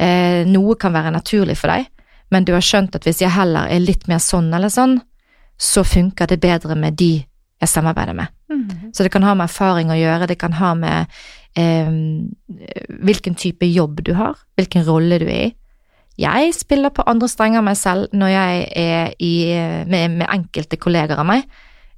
[0.02, 1.88] Eh, noe kan være naturlig for deg,
[2.34, 4.98] men du har skjønt at hvis jeg heller er litt mer sånn eller sånn,
[5.56, 7.14] så funker det bedre med de
[7.62, 8.32] jeg samarbeider med.
[8.94, 11.14] Så det kan ha med erfaring å gjøre, det kan ha med
[11.56, 11.94] eh,
[13.08, 15.54] hvilken type jobb du har, hvilken rolle du er i.
[16.20, 19.34] Jeg spiller på andre strenger meg selv når jeg er i,
[19.88, 21.48] med, med enkelte kolleger av meg.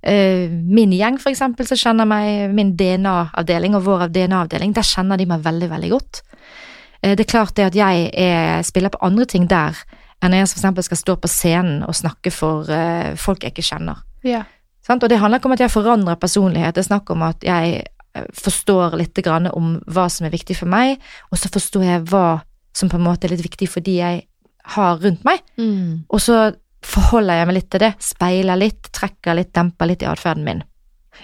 [0.01, 5.19] Eh, min gjeng, for eksempel, så kjenner meg min DNA-avdeling og vår DNA-avdeling, der kjenner
[5.19, 6.21] de meg veldig, veldig godt.
[7.01, 9.77] Eh, det er klart det at jeg er, spiller på andre ting der
[10.23, 10.85] enn når jeg f.eks.
[10.87, 13.99] skal stå på scenen og snakke for uh, folk jeg ikke kjenner.
[14.25, 14.47] Ja.
[14.81, 15.03] Sant?
[15.05, 17.83] Og det handler ikke om at jeg forandrer personlighet, det er snakk om at jeg
[18.33, 20.97] forstår litt om hva som er viktig for meg,
[21.31, 22.39] og så forstår jeg hva
[22.77, 24.23] som på en måte er litt viktig for de jeg
[24.75, 25.43] har rundt meg.
[25.57, 26.07] Mm.
[26.09, 26.51] Og så
[26.85, 30.63] forholder jeg meg litt til det, speiler litt, trekker litt, demper litt i atferden min.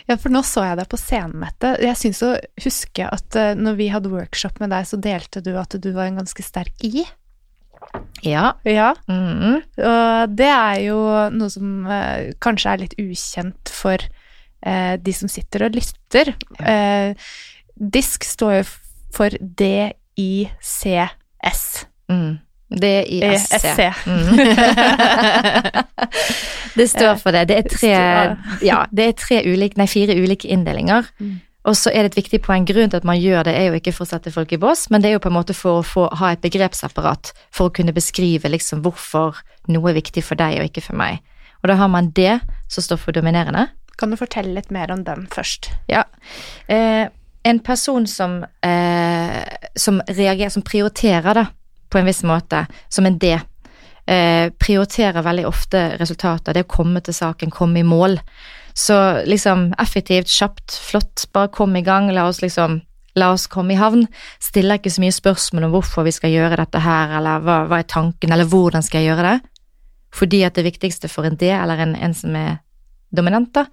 [0.09, 1.69] Ja, for nå så jeg deg på scenen, Mette.
[1.83, 5.51] Jeg syns å huske at uh, når vi hadde workshop med deg, så delte du
[5.59, 7.05] at du var en ganske sterk I.
[8.23, 8.53] Ja.
[8.67, 8.93] Ja.
[9.07, 9.59] Mm.
[9.59, 10.99] Og det er jo
[11.35, 16.31] noe som eh, kanskje er litt ukjent for eh, de som sitter og lytter.
[17.75, 18.63] DISK står jo
[19.13, 19.29] for
[19.63, 21.03] D-I-C-S.
[22.07, 22.39] Mm.
[22.81, 23.93] D-I-S-C.
[24.05, 24.35] Mm.
[26.79, 27.47] det står for det.
[27.49, 27.95] Det er tre,
[28.65, 31.07] ja, det er tre ulike, nei, fire ulike inndelinger.
[31.19, 31.35] Mm.
[31.63, 32.65] Og så er det et viktig poeng.
[32.67, 34.89] Grunnen til at man gjør det, er jo ikke for å sette folk i bås,
[34.91, 37.75] men det er jo på en måte for å få, ha et begrepsapparat for å
[37.75, 39.39] kunne beskrive liksom hvorfor
[39.71, 41.23] noe er viktig for deg og ikke for meg.
[41.63, 43.69] Og da har man det som står for dominerende.
[43.99, 45.71] Kan du fortelle litt mer om den først?
[45.87, 46.03] Ja.
[46.67, 47.07] Eh,
[47.43, 49.43] en person som, eh,
[49.75, 51.45] som reagerer, som prioriterer det
[51.93, 53.35] på en viss måte, som en D,
[54.07, 56.53] eh, prioriterer veldig ofte resultater.
[56.53, 58.19] Det å komme til saken, komme i mål.
[58.73, 58.95] Så
[59.29, 62.09] liksom effektivt, kjapt, flott, bare kom i gang.
[62.11, 62.81] La oss liksom
[63.15, 64.07] La oss komme i havn.
[64.41, 67.77] Stiller ikke så mye spørsmål om hvorfor vi skal gjøre dette her, eller hva, hva
[67.83, 69.35] er tanken, eller hvordan skal jeg gjøre det.
[70.17, 72.55] Fordi at det viktigste for en D, eller en, en som er
[73.13, 73.67] dominant, da,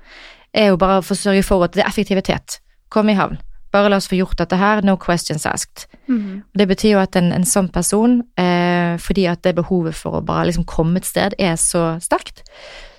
[0.53, 2.59] er jo bare å sørge for at det er effektivitet.
[2.93, 3.41] Kom i havn.
[3.71, 5.87] Bare la oss få gjort dette her, no questions asked.
[6.11, 6.43] Mm.
[6.59, 10.25] Det betyr jo at en, en sånn person, eh, fordi at det behovet for å
[10.27, 12.43] bare liksom komme et sted er så sterkt,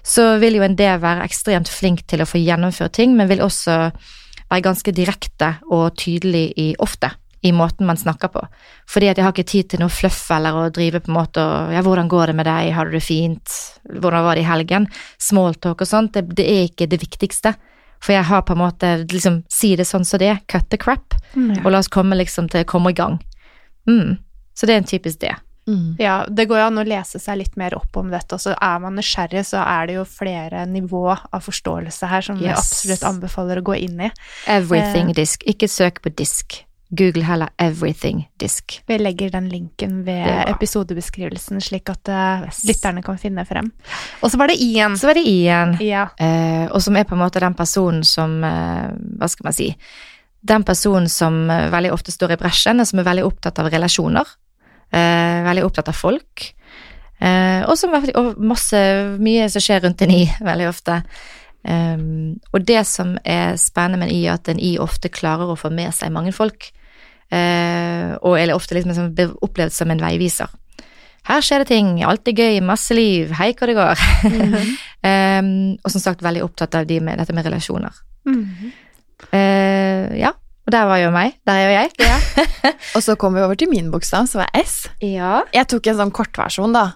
[0.04, 3.44] så vil jo en D være ekstremt flink til å få gjennomført ting, men vil
[3.46, 3.92] også
[4.52, 8.42] være ganske direkte og tydelig i ofte i måten man snakker på.
[8.90, 11.42] Fordi at jeg har ikke tid til noe fluff eller å drive på en måte
[11.42, 13.56] og ja, hvordan går det med deg, har du det fint,
[13.90, 14.86] hvordan var det i helgen,
[15.22, 17.56] smalltalk og sånt, det, det er ikke det viktigste.
[18.02, 20.78] For jeg har på en måte liksom si det sånn som det er, cut the
[20.78, 21.66] crap, Mm.
[21.66, 23.20] og la oss komme liksom til komme i gang.
[23.88, 24.18] Mm.
[24.54, 25.36] Så det er en typisk det.
[25.68, 25.96] Mm.
[26.00, 28.56] Ja, det går jo an å lese seg litt mer opp om dette, og så
[28.60, 33.04] er man nysgjerrig, så er det jo flere nivå av forståelse her som vi absolutt
[33.08, 34.12] anbefaler å gå inn i.
[34.48, 35.46] Everything disk.
[35.48, 36.64] Ikke søk på disk.
[36.92, 38.82] Google heller everything disk.
[38.88, 42.64] Vi legger den linken ved er episodebeskrivelsen, slik at eh, Yes.
[42.68, 43.72] lytterne kan finne frem.
[44.22, 44.98] Og så var det I-en.
[45.00, 45.78] Så var det I-en.
[45.80, 46.08] Ja.
[46.20, 48.90] Eh, og som er på en måte den personen som eh,
[49.22, 49.70] Hva skal man si?
[50.42, 53.72] Den personen som eh, veldig ofte står i bresjen, og som er veldig opptatt av
[53.72, 54.36] relasjoner.
[54.92, 56.50] Eh, veldig opptatt av folk.
[57.22, 58.80] Eh, og som og masse
[59.22, 61.04] Mye som skjer rundt en I, veldig ofte.
[61.62, 65.52] Um, og det som er spennende med en I, er at en I ofte klarer
[65.54, 66.72] å få med seg mange folk.
[67.32, 70.52] Eh, og eller ofte liksom som opplevd som en veiviser.
[71.30, 74.06] Her skjer det ting, alt er gøy, masse liv, hei hvor det går.
[75.06, 78.00] um, og som sagt veldig opptatt av de med, dette med relasjoner.
[78.26, 78.72] Mhm.
[79.38, 80.32] Eh, ja,
[80.66, 81.36] og der var jo meg.
[81.46, 81.90] Der er jo jeg.
[82.96, 84.88] Og så kom vi over til min bokstav, som er S.
[85.02, 85.42] Ja.
[85.54, 86.92] Jeg tok en sånn kortversjon, da.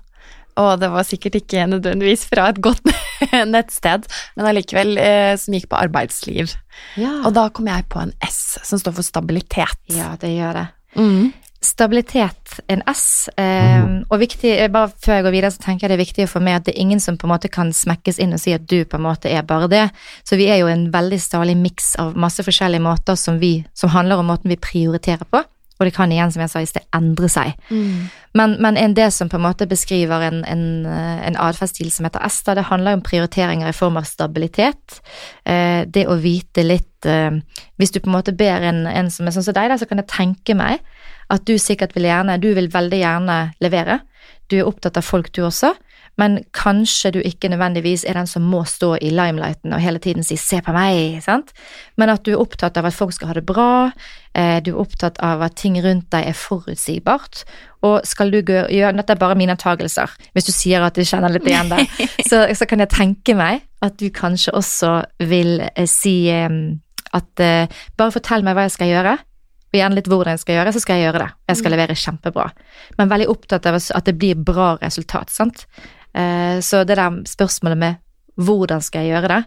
[0.62, 2.84] Og det var sikkert ikke nødvendigvis fra et godt
[3.54, 6.54] nettsted, men allikevel eh, som gikk på arbeidsliv.
[7.00, 7.18] Ja.
[7.26, 9.82] Og da kom jeg på en S, som står for stabilitet.
[9.92, 10.68] ja, det gjør det.
[10.96, 11.34] Mm.
[11.66, 13.28] Stabilitet, en S.
[13.42, 16.28] Eh, og viktig, eh, bare før jeg går videre, så tenker jeg det er viktig
[16.30, 18.54] for meg at det er ingen som på en måte kan smekkes inn og si
[18.56, 19.86] at du på en måte er bare det.
[20.24, 23.92] Så vi er jo en veldig stadig miks av masse forskjellige måter som, vi, som
[23.96, 25.42] handler om måten vi prioriterer på.
[25.76, 27.52] Og det kan igjen, som jeg sa i sted, endre seg.
[27.68, 28.08] Mm.
[28.40, 32.08] Men, men en det som på en måte beskriver en, en, eh, en atferdsstil som
[32.08, 35.02] heter S, det handler om prioriteringer i form av stabilitet.
[35.44, 37.42] Eh, det å vite litt eh,
[37.76, 39.88] Hvis du på en måte ber en, en som er sånn som deg, da, så
[39.90, 40.80] kan jeg tenke meg
[41.34, 44.00] at du sikkert vil gjerne Du vil veldig gjerne levere.
[44.48, 45.74] Du er opptatt av folk, du også.
[46.18, 50.24] Men kanskje du ikke nødvendigvis er den som må stå i limelighten og hele tiden
[50.24, 51.52] si 'se på meg', sant?
[51.98, 53.92] Men at du er opptatt av at folk skal ha det bra,
[54.34, 57.44] eh, du er opptatt av at ting rundt deg er forutsigbart,
[57.84, 61.30] og skal du gjøre, Dette er bare mine antagelser, hvis du sier at du kjenner
[61.30, 61.88] litt igjen det,
[62.30, 66.32] så, så kan jeg tenke meg at du kanskje også vil eh, si
[67.16, 69.18] at eh, bare fortell meg hva jeg skal gjøre,
[69.76, 71.30] og gjerne litt hvordan jeg skal gjøre, så skal jeg gjøre det.
[71.52, 72.46] Jeg skal levere kjempebra.
[72.98, 75.66] Men veldig opptatt av at det blir bra resultat, sant.
[76.16, 78.02] Eh, Så det der spørsmålet med
[78.40, 79.42] hvordan skal jeg gjøre det,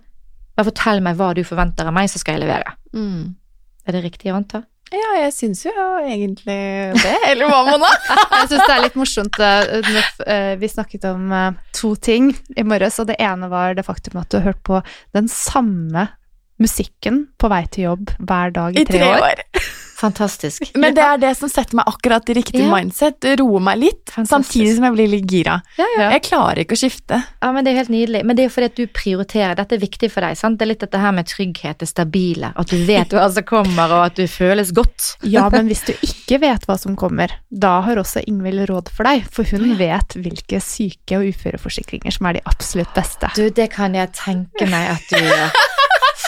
[0.57, 2.75] bare fortell meg hva du forventer av meg, så skal jeg levere.
[2.97, 3.35] Mm.
[3.87, 4.63] Er det riktig å anta?
[4.89, 6.57] Ja, jeg syns jo egentlig
[6.97, 7.17] det.
[7.29, 7.91] Eller hva, Mona?
[8.39, 9.91] Jeg syns det er litt morsomt eh,
[10.25, 11.35] eh, vi snakket om
[11.77, 14.81] to ting i morges, og det ene var det faktum at du har hørt på
[15.13, 16.07] den samme
[16.59, 19.45] musikken på vei til jobb hver dag i, tre, år.
[19.99, 20.71] Fantastisk.
[20.79, 22.69] Men det er det som setter meg akkurat i riktig Ja.
[22.71, 23.25] mindset.
[23.41, 24.53] Roer meg litt, Fantastisk.
[24.53, 25.57] samtidig som jeg blir litt gira.
[25.79, 26.11] Ja, ja.
[26.15, 27.19] Jeg klarer ikke å skifte.
[27.43, 28.25] Ja, men Det er helt nydelig.
[28.25, 29.57] Men det er jo fordi at du prioriterer.
[29.59, 30.37] Dette er viktig for deg.
[30.39, 30.59] sant?
[30.59, 32.53] Det er litt dette her med trygghet, det stabile.
[32.57, 35.17] At du vet hva som kommer, og at du føles godt.
[35.29, 39.05] Ja, men hvis du ikke vet hva som kommer, da har også Ingvild råd for
[39.05, 43.29] deg, for hun vet hvilke syke- og uføreforsikringer som er de absolutt beste.
[43.35, 45.51] Du, det kan jeg tenke meg at du gjør.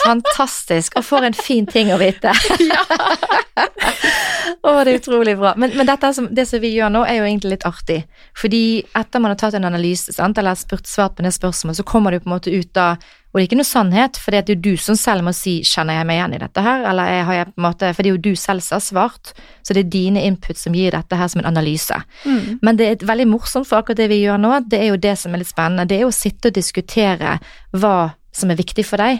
[0.05, 0.97] Fantastisk.
[0.99, 2.33] Og for en fin ting å vite.
[2.61, 2.85] Ja.
[4.61, 5.53] Å, det er utrolig bra.
[5.57, 8.03] Men, men dette som, det som vi gjør nå, er jo egentlig litt artig.
[8.37, 11.87] Fordi etter man har tatt en analyse, sant, eller spurt, svart på det spørsmålet, så
[11.87, 14.39] kommer du på en måte ut av Og det er ikke noe sannhet, for det
[14.41, 17.23] er jo du som selv må si 'kjenner jeg meg igjen i dette her', eller
[17.23, 19.31] har jeg på en måte For det er jo du selv som har svart,
[19.63, 21.95] så det er dine input som gir dette her som en analyse.
[22.25, 22.59] Mm.
[22.61, 25.15] Men det er veldig morsomt, for akkurat det vi gjør nå, det er jo det
[25.17, 25.87] som er litt spennende.
[25.87, 27.39] Det er jo å sitte og diskutere
[27.71, 29.19] hva som er viktig for deg,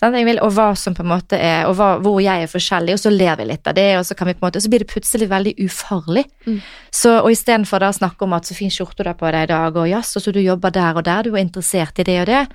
[0.00, 2.96] sant, Vil, og hva som på en måte er, og hva, hvor jeg er forskjellig,
[2.96, 4.70] og så ler vi litt av det, og så kan vi på en måte, så
[4.72, 6.24] blir det plutselig veldig ufarlig.
[6.46, 6.56] Mm.
[6.90, 9.52] Så, og istedenfor å snakke om at så fin skjorte du har på deg i
[9.52, 12.26] dag, og jaså, så du jobber der og der, du er interessert i det og
[12.32, 12.46] det,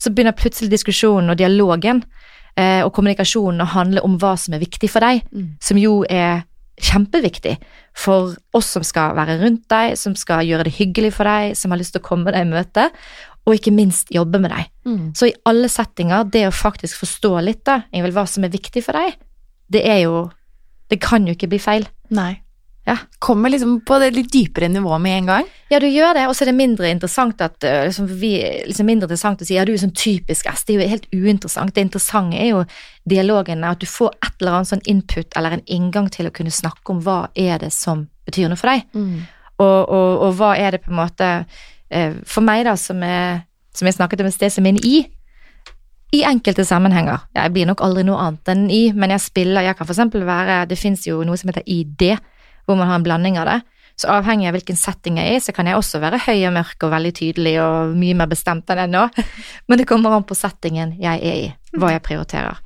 [0.00, 2.04] så begynner plutselig diskusjonen og dialogen
[2.56, 5.56] eh, og kommunikasjonen å handle om hva som er viktig for deg, Mm.
[5.60, 6.44] som jo er
[6.80, 7.58] kjempeviktig
[8.00, 11.72] for oss som skal være rundt deg, som skal gjøre det hyggelig for deg, som
[11.72, 12.86] har lyst til å komme deg i møte,
[13.50, 14.68] og ikke minst jobbe med deg.
[14.86, 15.06] Mm.
[15.18, 18.84] Så i alle settinger, det å faktisk forstå litt da, Ingvild, hva som er viktig
[18.86, 19.18] for deg,
[19.70, 20.28] det er jo
[20.90, 21.84] Det kan jo ikke bli feil.
[22.10, 22.40] Nei.
[22.82, 22.96] Ja.
[23.22, 25.44] Kommer liksom på det litt dypere nivået med en gang.
[25.70, 28.32] Ja, du gjør det, og så er det mindre interessant at øh, liksom, vi,
[28.66, 30.64] liksom mindre interessant å si ja, du er sånn typisk S.
[30.66, 31.70] Det er jo helt uinteressant.
[31.76, 32.64] Det interessante er jo
[33.12, 36.54] dialogen, at du får et eller annet sånn input eller en inngang til å kunne
[36.54, 38.90] snakke om hva er det som betyr noe for deg.
[39.60, 41.60] Og, og, og hva er det på en måte eh,
[42.24, 43.42] For meg, da, som, er,
[43.74, 45.00] som jeg snakket om et sted som er en i,
[46.14, 47.20] i enkelte sammenhenger.
[47.36, 50.64] Jeg blir nok aldri noe annet enn i, men jeg spiller Jeg kan eksempel være
[50.66, 52.16] Det fins jo noe som heter ID,
[52.66, 53.60] hvor man har en blanding av det.
[54.00, 56.54] Så avhengig av hvilken setting jeg er i, så kan jeg også være høy og
[56.56, 59.02] mørk og veldig tydelig og mye mer bestemt enn jeg nå.
[59.68, 62.58] Men det kommer an på settingen jeg er i, hva jeg prioriterer.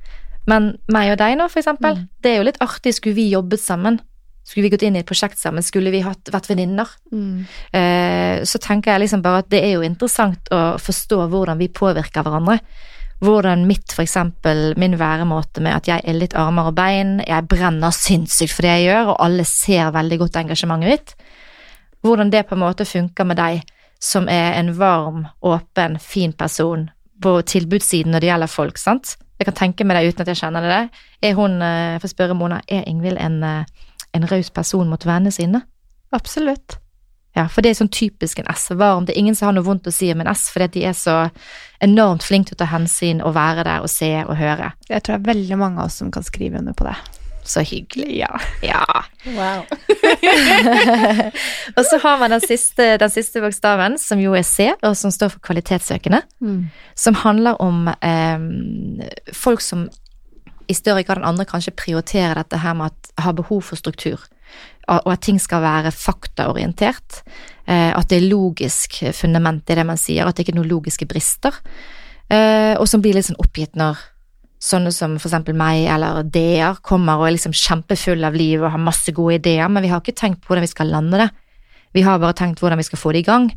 [0.47, 2.09] Men meg og deg nå, for eksempel, Mm.
[2.23, 2.95] det er jo litt artig.
[2.95, 3.99] Skulle vi jobbet sammen?
[4.45, 5.65] Skulle vi gått inn i et prosjekt sammen?
[5.65, 6.91] Skulle vi hatt, vært venninner?
[7.73, 11.71] Eh, så tenker jeg liksom bare at det er jo interessant å forstå hvordan vi
[11.73, 12.59] påvirker hverandre.
[13.25, 17.49] Hvordan mitt, for eksempel, min væremåte med at jeg er litt armer og bein, jeg
[17.49, 21.15] brenner sinnssykt for det jeg gjør, og alle ser veldig godt engasjementet mitt.
[22.05, 23.63] Hvordan det på en måte funker med deg,
[24.03, 26.91] som er en varm, åpen, fin person
[27.25, 29.15] på tilbudssiden når det gjelder folk, sant?
[29.39, 30.83] Jeg kan tenke meg det uten at jeg kjenner det.
[31.25, 35.35] Er hun, jeg får spørre Mona, er Ingvild en, eh, en raus person mot vennene
[35.35, 35.65] sine?
[36.15, 36.79] Absolutt.
[37.35, 38.69] Ja, for det er sånn typisk en S.
[38.79, 39.09] Varm.
[39.09, 40.85] Det er ingen som har noe vondt å si om en S, fordi at de
[40.87, 41.17] er så
[41.83, 44.71] enormt flinke til å ta hensyn og være der og se og høre.
[44.87, 46.95] Jeg tror det er veldig mange av oss som kan skrive under på det.
[47.45, 48.21] Så hyggelig.
[48.23, 48.31] Ja.
[48.63, 48.85] Ja.
[49.27, 49.67] Wow.
[51.77, 55.13] og så har man den siste, den siste bokstaven, som jo er C, og som
[55.13, 56.23] står for kvalitetssøkende.
[56.97, 58.47] Som handler om eh,
[59.35, 59.89] folk som
[60.69, 64.23] i større grad enn andre kanskje prioriterer dette her med at har behov for struktur.
[64.93, 67.23] Og at ting skal være faktaorientert.
[67.67, 70.73] Eh, at det er logisk fundament i det man sier, at det ikke er noen
[70.73, 71.57] logiske brister.
[72.29, 74.01] Eh, og som blir litt sånn oppgitt når
[74.65, 78.73] sånne som for eksempel meg eller DR kommer og er liksom kjempefulle av liv og
[78.73, 81.29] har masse gode ideer, men vi har ikke tenkt på hvordan vi skal lande det.
[81.95, 83.51] Vi har bare tenkt hvordan vi skal få det i gang.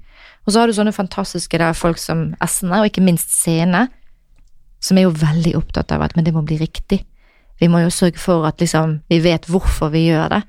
[0.46, 3.88] Og så har du sånne fantastiske folk som S-ene, og ikke minst C-ene,
[4.88, 7.02] som er jo veldig opptatt av at men det må bli riktig.
[7.60, 10.42] Vi må jo sørge for at liksom, vi vet hvorfor vi gjør det.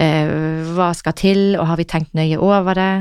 [0.00, 0.30] Eh,
[0.72, 2.92] hva skal til, og har vi tenkt nøye over det?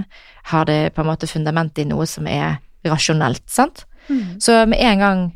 [0.50, 3.86] Har det på en måte fundament i noe som er rasjonelt, sant?
[4.42, 5.32] Så med en gang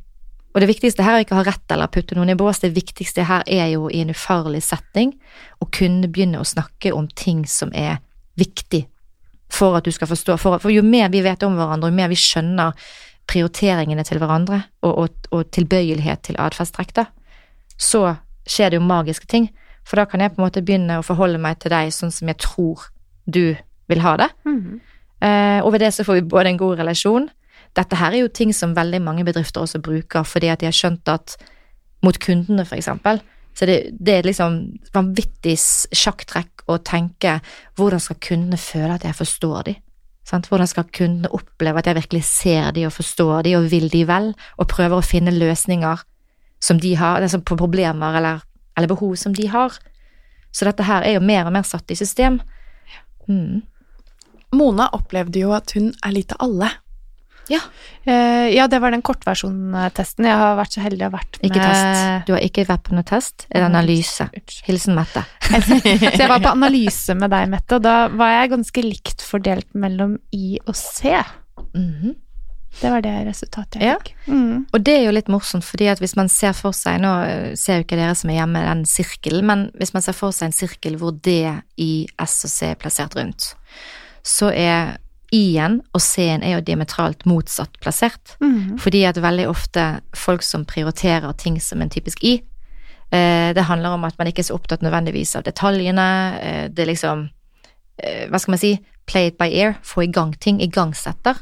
[0.56, 2.70] Og det viktigste her er ikke å ha rett eller putte noen i bås, det
[2.72, 5.10] viktigste her er jo i en ufarlig setting
[5.60, 7.98] å kunne begynne å snakke om ting som er
[8.40, 8.86] viktig
[9.52, 10.38] for at du skal forstå.
[10.40, 12.72] For, for jo mer vi vet om hverandre, jo mer vi skjønner
[13.30, 17.06] prioriteringene til hverandre og, og, og tilbøyelighet til atferdstrekk, da,
[17.78, 19.50] så skjer det jo magiske ting.
[19.86, 22.30] For da kan jeg på en måte begynne å forholde meg til deg sånn som
[22.32, 22.88] jeg tror
[23.26, 23.56] du
[23.90, 24.30] vil ha det.
[25.26, 27.30] Eh, og ved det så får vi både en god relasjon.
[27.78, 30.76] Dette her er jo ting som veldig mange bedrifter også bruker fordi at de har
[30.76, 31.38] skjønt at
[32.06, 33.22] mot kundene, for eksempel,
[33.56, 34.58] så det, det er liksom
[34.94, 35.56] vanvittig
[35.96, 37.38] sjakktrekk å tenke
[37.80, 39.82] hvordan skal kundene føle at jeg forstår dem?
[40.26, 40.50] Sant?
[40.50, 44.04] Hvordan skal kundene oppleve at jeg virkelig ser de og forstår de og vil de
[44.10, 46.02] vel, og prøver å finne løsninger
[46.64, 48.42] som de har, altså på problemer eller,
[48.78, 49.76] eller behov som de har.
[50.56, 52.40] Så dette her er jo mer og mer satt i system.
[53.30, 53.62] Mm.
[54.56, 56.72] Mona opplevde jo at hun er litt av alle.
[57.52, 57.60] Ja.
[58.08, 60.26] Uh, ja, det var den kortversjontesten.
[60.26, 62.28] Jeg har vært så heldig å ha vært med Ikke test.
[62.28, 63.46] Du har ikke vært på noe test.
[63.52, 64.28] Det analyse?
[64.66, 65.24] Hilsen Mette.
[65.56, 69.68] Så jeg var på analyse med deg, Mette, og da var jeg ganske likt fordelt
[69.78, 71.16] mellom I og C.
[71.74, 72.16] Mhm.
[72.76, 73.94] Det var det resultatet jeg Ja.
[73.96, 74.10] fikk.
[74.28, 74.66] Mm.
[74.74, 77.54] Og det er jo litt morsomt, fordi at hvis man ser for seg Nå eh,
[77.56, 80.50] ser jo ikke dere som er hjemme den sirkelen, men hvis man ser for seg
[80.50, 81.38] en sirkel hvor D,
[81.80, 83.54] I, S og C er plassert rundt,
[84.28, 84.98] så er
[85.36, 88.36] I-en og C-en er jo diametralt motsatt plassert.
[88.44, 88.78] Mm.
[88.82, 92.38] Fordi at veldig ofte folk som prioriterer ting som en typisk I,
[93.12, 96.10] eh, det handler om at man ikke er så opptatt nødvendigvis av detaljene,
[96.42, 97.30] eh, det er liksom
[98.00, 98.78] eh, Hva skal man si?
[99.06, 101.38] Play it by ear, få i gang ting, igangsetter.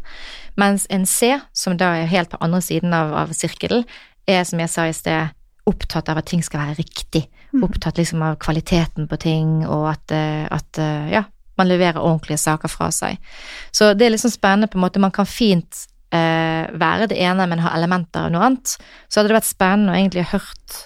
[0.59, 3.85] Mens en C, som da er helt på andre siden av, av sirkelen,
[4.27, 5.31] er som jeg sa i sted,
[5.69, 7.23] opptatt av at ting skal være riktig.
[7.63, 11.23] Opptatt liksom av kvaliteten på ting, og at, eh, at eh, ja,
[11.59, 13.19] man leverer ordentlige saker fra seg.
[13.71, 15.01] Så det er liksom spennende på en måte.
[15.03, 18.75] Man kan fint eh, være det ene, men ha elementer av noe annet.
[19.07, 20.81] Så hadde det vært spennende å egentlig hørt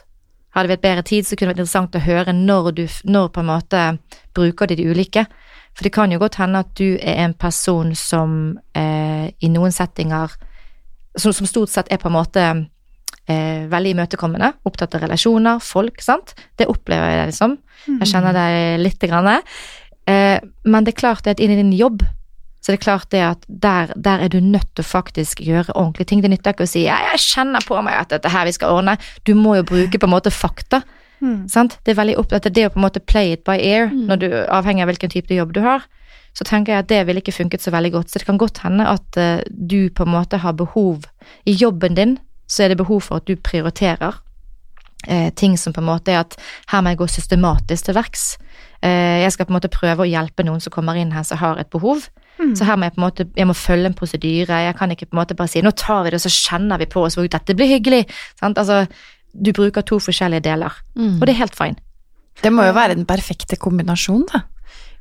[0.57, 3.27] Hadde vi hatt bedre tid, så kunne det vært interessant å høre når du når
[3.29, 3.81] på en måte
[4.33, 5.21] bruker de de ulike.
[5.77, 8.31] For det kan jo godt hende at du er en person som
[8.73, 10.33] eh, i noen settinger
[11.17, 12.45] som, som stort sett er på en måte
[13.27, 16.33] eh, veldig imøtekommende, opptatt av relasjoner, folk, sant.
[16.57, 17.57] Det opplever jeg liksom.
[17.87, 19.29] Jeg kjenner deg lite grann.
[20.07, 22.05] Eh, men det er klart det at inni din jobb,
[22.61, 25.75] så det er klart det at der, der er du nødt til å faktisk gjøre
[25.75, 26.21] ordentlige ting.
[26.23, 28.79] Det nytter ikke å si ja, jeg kjenner på meg at dette her vi skal
[28.79, 28.97] ordne.
[29.23, 30.81] Du må jo bruke på en måte fakta.
[31.21, 31.47] Mm.
[31.49, 31.77] Sant?
[31.85, 34.03] Det er veldig opptatt av det å på en måte play it by ear, Mm.
[34.09, 35.85] når du, avhengig av hvilken type jobb du har.
[36.35, 38.09] Så tenker jeg at det ville ikke funket så veldig godt.
[38.11, 41.07] Så det kan godt hende at uh, du på en måte har behov
[41.45, 44.13] I jobben din så er det behov for at du prioriterer
[45.09, 46.37] uh, ting som på en måte er at
[46.71, 48.37] her må jeg gå systematisk til verks.
[48.87, 51.39] Eh, jeg skal på en måte prøve å hjelpe noen som kommer inn her som
[51.41, 52.07] har et behov.
[52.39, 52.53] Mm.
[52.55, 54.59] Så her må jeg på en måte jeg må følge en prosedyre.
[54.67, 56.79] Jeg kan ikke på en måte bare si nå tar vi det, og så kjenner
[56.81, 58.03] vi på oss hvor dette blir hyggelig.
[58.39, 58.59] Sant?
[58.61, 58.85] Altså,
[59.33, 61.17] du bruker to forskjellige deler, Mm.
[61.19, 61.77] og det er helt fine.
[62.41, 64.43] Det må jo være den perfekte kombinasjonen, da.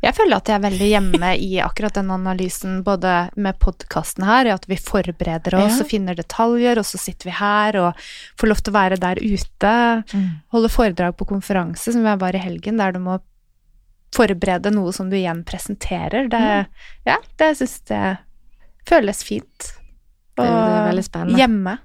[0.03, 4.47] Jeg føler at jeg er veldig hjemme i akkurat den analysen, både med podkasten her,
[4.53, 5.85] at vi forbereder oss Ja.
[5.85, 7.95] og finner detaljer, og så sitter vi her og
[8.39, 10.05] får lov til å være der ute.
[10.53, 13.21] Holde foredrag på konferanse, som jeg var i helgen, der du må
[14.17, 16.31] forberede noe som du igjen presenterer.
[16.33, 16.45] Det,
[17.09, 18.17] ja, det syns jeg
[18.89, 19.73] føles fint.
[20.39, 21.39] Er- det er veldig spennende.
[21.41, 21.77] hjemme.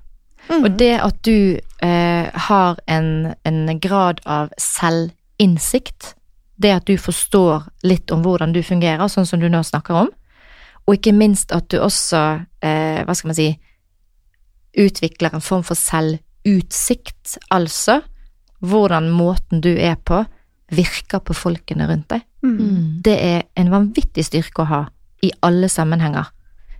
[0.49, 0.63] Mm.
[0.63, 6.15] Og det at du eh, har en, en grad av selvinnsikt,
[6.61, 10.09] det at du forstår litt om hvordan du fungerer, sånn som du nå snakker om,
[10.87, 13.51] og ikke minst at du også, eh, hva skal man si,
[14.81, 18.01] utvikler en form for selvutsikt, altså
[18.61, 20.23] hvordan måten du er på,
[20.71, 22.25] virker på folkene rundt deg.
[22.45, 23.01] Mm.
[23.03, 24.81] Det er en vanvittig styrke å ha
[25.25, 26.31] i alle sammenhenger.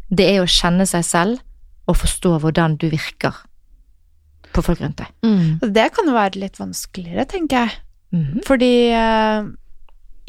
[0.09, 3.35] Det er å kjenne seg selv og forstå hvordan du virker
[4.51, 5.11] på folk rundt deg.
[5.23, 5.73] Mm.
[5.73, 7.81] Det kan jo være litt vanskeligere, tenker jeg.
[8.11, 8.41] Mm.
[8.47, 9.47] Fordi uh,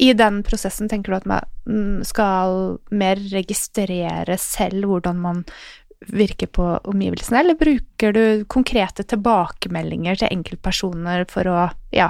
[0.03, 5.43] i den prosessen tenker du at man mm, skal mer registrere selv hvordan man
[6.03, 11.59] virker på omgivelsene, eller bruker du konkrete tilbakemeldinger til enkeltpersoner for å
[11.95, 12.09] ja,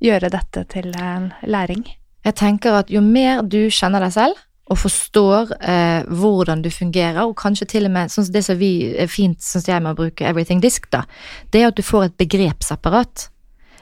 [0.00, 1.84] gjøre dette til en læring?
[2.24, 4.40] Jeg tenker at jo mer du kjenner deg selv,
[4.70, 8.92] og forstår eh, hvordan du fungerer, og kanskje til og med sånn det som vi
[9.02, 11.02] er fint, syns jeg, med å bruke Everything Disk, da,
[11.50, 13.26] det er at du får et begrepsapparat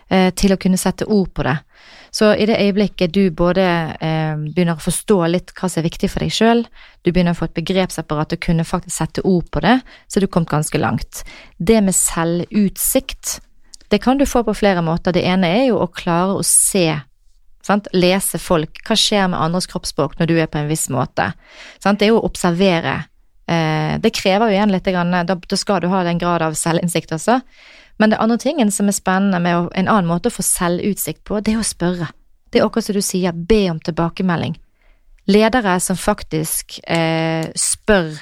[0.09, 1.59] eh, til å kunne sette ord på det.
[2.15, 3.67] Så i det øyeblikket du både
[4.01, 6.65] eh, begynner å forstå litt hva som er viktig for deg sjøl,
[7.05, 9.77] du begynner å få et begrepsapparat og kunne faktisk sette ord på det,
[10.09, 11.21] så er du kommet ganske langt.
[11.59, 13.43] Det med selvutsikt,
[13.89, 15.15] det kan du få på flere måter.
[15.17, 16.91] Det ene er jo å klare å se
[17.69, 17.89] Sant?
[17.93, 18.79] Lese folk.
[18.87, 21.33] Hva skjer med andres kroppsspråk når du er på en viss måte?
[21.83, 22.01] Sant?
[22.01, 22.95] Det er jo å observere.
[23.45, 27.41] Eh, det krever jo igjen litt, da, skal du ha den grad av selvinnsikt også.
[28.01, 31.43] Men det andre tingen som er spennende med en annen måte å få selvutsikt på,
[31.45, 32.09] det er å spørre.
[32.49, 34.55] Det er akkurat som du sier, be om tilbakemelding.
[35.29, 38.15] Ledere som faktisk eh, spør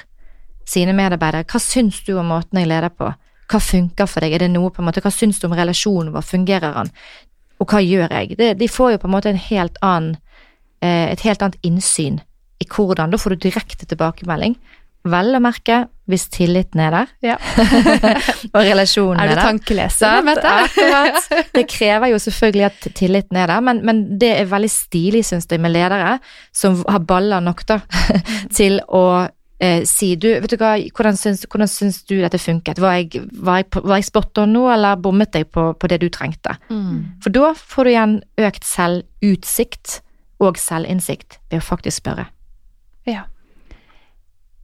[0.67, 3.13] sine medarbeidere hva syns du om måten jeg leder på?
[3.47, 4.33] Hva funker for deg?
[4.35, 6.25] Er det noe på en måte, Hva syns du om relasjonen vår?
[6.27, 6.91] Fungerer han?
[7.61, 8.37] Og hva gjør jeg?
[8.37, 10.17] Det, de får jo på en måte en helt annen,
[10.81, 12.19] eh, et helt annet innsyn
[12.61, 13.11] i hvordan.
[13.13, 14.57] Da får du direkte tilbakemelding.
[15.07, 17.35] Vel å merke hvis tilliten er der, Ja.
[18.55, 19.31] og relasjonen Er der.
[19.31, 20.21] er, du tankeleser?
[20.23, 21.47] Mette?
[21.55, 25.47] Det krever jo selvfølgelig at tilliten er der, men, men det er veldig stilig, syns
[25.51, 26.17] jeg, med ledere
[26.55, 27.79] som har baller nok da,
[28.57, 29.03] til å
[29.63, 32.81] eh, si du, vet du hva, hvordan syns, hvordan syns du dette funket?
[32.83, 36.01] Var jeg, var jeg, var jeg spot on nå, eller bommet jeg på, på det
[36.03, 36.57] du trengte?
[36.69, 37.19] Mm.
[37.23, 39.99] For da får du igjen økt selvutsikt
[40.43, 42.27] og selvinnsikt ved å faktisk spørre.
[43.09, 43.25] Ja.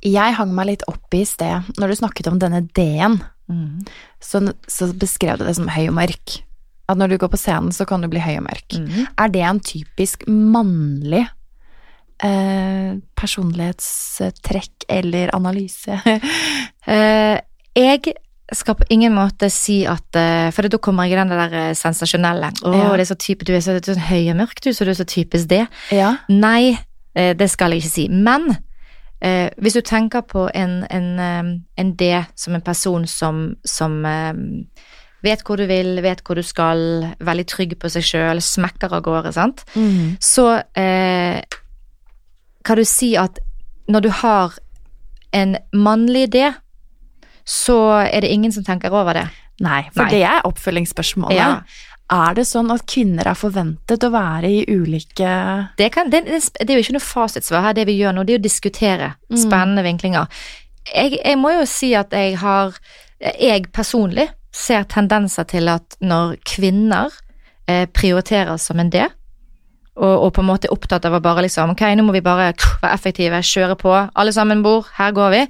[0.03, 3.21] Jeg hang meg litt opp i sted, når du snakket om denne D-en,
[4.23, 6.41] så, så beskrev du det som høy og mørk.
[6.91, 8.75] At når du går på scenen, så kan du bli høy og mørk.
[8.75, 9.07] Mm.
[9.19, 11.23] Er det en typisk mannlig
[12.23, 15.99] eh, personlighetstrekk eller analyse?
[16.83, 17.37] Eh,
[17.79, 18.01] jeg
[18.51, 21.69] skal på ingen måte si at eh, For da kommer jeg i den der eh,
[21.79, 22.49] sensasjonelle.
[22.59, 22.89] Å, Ja.
[22.91, 24.83] det er så type, du er så, du er så høy og mørk, du, så
[24.83, 25.61] du er så typisk det.
[25.95, 26.09] ja.
[26.27, 26.75] Nei,
[27.15, 28.05] det skal jeg ikke si.
[28.11, 28.49] Men
[29.23, 34.33] eh, hvis du tenker på en, en, en D som en person som, som eh,
[35.23, 39.05] vet hvor du vil, vet hvor du skal, veldig trygg på seg sjøl, smekker av
[39.07, 40.17] gårde, sant, Mm.
[40.19, 41.39] så eh,
[42.63, 43.39] kan du si at
[43.91, 44.53] når du har
[45.35, 46.51] en mannlig idé,
[47.43, 49.25] så er det ingen som tenker over det.
[49.63, 50.11] Nei, for Nei.
[50.15, 51.35] det er oppfølgingsspørsmålet.
[51.37, 51.49] Ja.
[52.13, 55.29] Er det sånn at kvinner er forventet å være i ulike
[55.79, 57.73] Det, kan, det, det, det er jo ikke noe fasitsvar her.
[57.77, 59.37] Det vi gjør nå, det er å diskutere Mm.
[59.39, 60.27] spennende vinklinger.
[60.93, 62.75] Jeg, jeg må jo si at jeg har
[63.39, 67.09] Jeg personlig ser tendenser til at når kvinner
[67.67, 68.99] eh, prioriterer som en D,
[69.95, 72.51] og, og på en måte opptatt av å bare liksom Ok, nå må vi bare
[72.51, 73.93] være effektive, kjøre på.
[73.93, 75.41] Alle sammen bor, her går vi.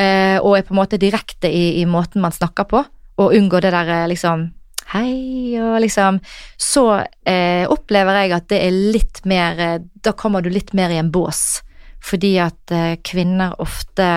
[0.00, 2.80] Eh, og er på en måte direkte i, i måten man snakker på,
[3.22, 4.48] og unngår det der eh, liksom
[4.94, 6.18] Hei, og liksom
[6.60, 6.82] Så
[7.24, 10.98] eh, opplever jeg at det er litt mer eh, Da kommer du litt mer i
[11.00, 11.62] en bås.
[12.04, 14.08] Fordi at eh, kvinner ofte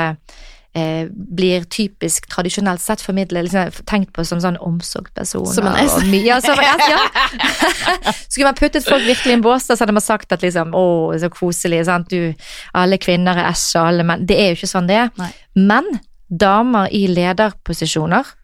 [0.77, 5.53] eh, blir typisk tradisjonelt sett formidlet liksom, tenkt på som sånn omsorgspersoner.
[5.55, 5.97] Som en S.
[5.97, 8.13] og Ja, som en S, ja.
[8.31, 10.87] Skulle man puttet folk virkelig i en bås, så hadde man sagt at liksom, å,
[11.17, 12.33] så koselig, sant, du,
[12.77, 14.27] alle kvinner er S og alle menn.
[14.27, 15.13] Det er jo ikke sånn det er.
[15.19, 15.31] Nei.
[15.57, 15.97] Men
[16.27, 18.35] damer i lederposisjoner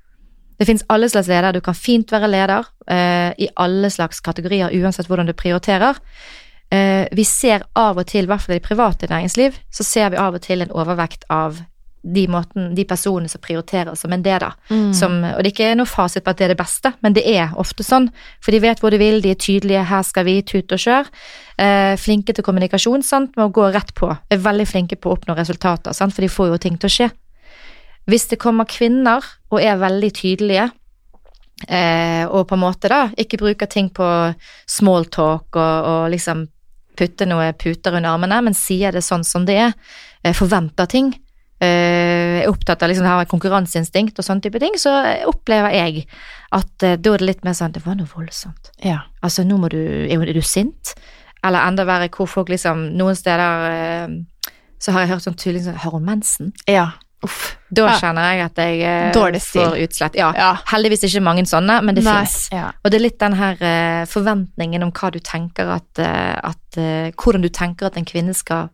[0.59, 1.55] det finnes alle slags ledere.
[1.57, 5.97] Du kan fint være leder eh, i alle slags kategorier, uansett hvordan du prioriterer.
[6.73, 10.13] Eh, vi ser av og til, i hvert fall i det private næringsliv, så ser
[10.13, 11.59] vi av og til en overvekt av
[12.03, 14.51] de, måten, de personene som prioriterer som en det, da.
[14.69, 14.91] Mm.
[14.95, 17.23] Som, og det er ikke noe fasit på at det er det beste, men det
[17.31, 18.09] er ofte sånn.
[18.43, 21.09] For de vet hvor de vil, de er tydelige, her skal vi, tut og kjør.
[21.63, 24.11] Eh, flinke til kommunikasjon, sant, med å gå rett på.
[24.11, 26.95] Er veldig flinke på å oppnå resultater, sant, for de får jo ting til å
[26.97, 27.09] skje.
[28.11, 29.23] Hvis det kommer kvinner
[29.53, 30.67] og er veldig tydelige,
[31.69, 34.07] eh, og på en måte da ikke bruker ting på
[34.67, 36.49] smalltalk og, og liksom
[36.99, 39.77] putte noe puter under armene, men sier det sånn som det er,
[40.23, 41.13] eh, forventer ting,
[41.63, 44.91] er opptatt av liksom å ha konkurranseinstinkt og sånne type ting, så
[45.29, 46.05] opplever jeg
[46.53, 48.71] at eh, da er det litt mer sånn det var noe voldsomt.
[48.83, 49.01] Ja.
[49.23, 50.93] Altså, nå må du Er du sint?
[51.43, 54.07] Eller enda verre, hvor folk liksom Noen steder eh,
[54.79, 56.53] så har jeg hørt sånn tydelig sånn Har hun mensen?
[56.67, 56.91] ja.
[57.23, 57.53] Uff.
[57.71, 57.91] Da Ja.
[58.01, 60.15] kjenner jeg at jeg eh, får utslett.
[60.19, 60.49] Ja, Ja.
[60.67, 62.49] heldigvis ikke mange sånne, men det fins.
[62.51, 62.73] Ja.
[62.83, 66.77] Og det er litt den her eh, forventningen om hva du tenker at, eh, at
[66.77, 68.67] eh, Hvordan du tenker at en kvinne skal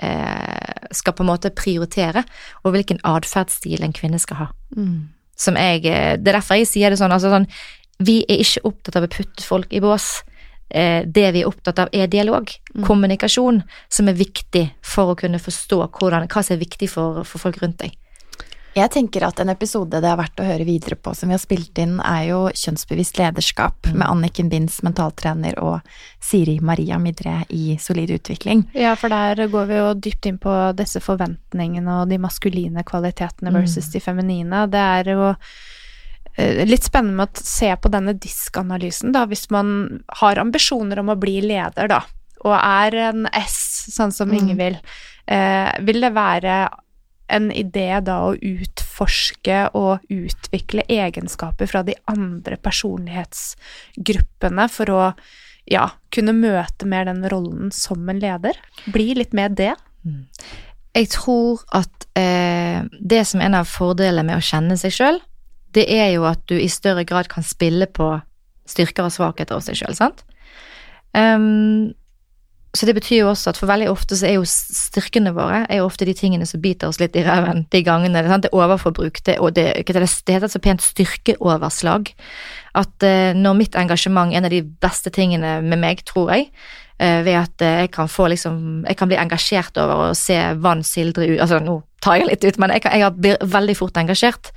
[0.00, 2.24] eh, skal på en måte prioritere,
[2.64, 4.48] og hvilken atferdsstil en kvinne skal ha.
[4.76, 5.08] Mm.
[5.38, 7.48] Som jeg eh, Det er derfor jeg sier det sånn, altså sånn
[8.06, 10.22] Vi er ikke opptatt av å putte folk i bås.
[10.70, 12.50] Eh, det vi er opptatt av, er dialog,
[12.86, 13.60] kommunikasjon,
[13.92, 17.60] som er viktig for å kunne forstå hvordan, hva som er viktig for, for folk
[17.62, 17.94] rundt deg.
[18.74, 21.42] Jeg tenker at en episode det er verdt å høre videre på, som vi har
[21.42, 25.86] spilt inn, er jo Kjønnsbevisst lederskap med Anniken Binds, mentaltrener, og
[26.18, 28.64] Siri Maria Midre i Solid utvikling.
[28.74, 33.54] Ja, for der går vi jo dypt inn på disse forventningene og de maskuline kvalitetene
[33.54, 34.66] versus de feminine.
[34.72, 35.30] Det er jo
[36.34, 41.14] eh, litt spennende med å se på denne diskanalysen, da, hvis man har ambisjoner om
[41.14, 42.02] å bli leder, da,
[42.42, 44.40] og er en S, sånn som Mm.
[44.40, 44.96] Ingvild.
[45.30, 46.64] Eh, vil det være
[47.32, 55.12] en idé da å utforske og utvikle egenskaper fra de andre personlighetsgruppene for å
[55.70, 58.52] ja, kunne møte mer den rollen som en leder?
[58.92, 59.74] Bli litt mer det?
[60.94, 65.18] Jeg tror at eh, det som er en av fordelene med å kjenne seg sjøl,
[65.74, 68.12] det er jo at du i større grad kan spille på
[68.68, 70.22] styrker og svakheter hos deg sjøl, sant?
[71.16, 71.94] Ehm,
[72.74, 75.78] så det betyr jo også at for veldig ofte så er jo styrkene våre er
[75.78, 78.22] jo ofte de tingene som biter oss litt i ræven de gangene.
[78.24, 82.10] Det, er er overforbruk, det, og det, det, heter så pent styrkeoverslag.
[82.74, 86.48] At eh, når mitt engasjement er en av de beste tingene med meg, tror jeg,
[86.98, 90.36] eh, ved at eh, jeg kan få liksom Jeg kan bli engasjert over å se
[90.58, 93.76] vann sildre ut Altså, nå tar jeg litt ut, men jeg, kan, jeg blir veldig
[93.78, 94.50] fort engasjert.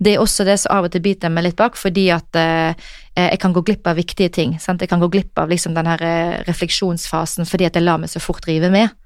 [0.00, 2.72] Det er også det som av og til biter meg litt bak, fordi at eh,
[3.18, 4.54] jeg kan gå glipp av viktige ting.
[4.62, 4.80] Sant?
[4.80, 8.12] Jeg kan gå glipp av liksom den her eh, refleksjonsfasen fordi at jeg lar meg
[8.12, 8.96] så fort rive med.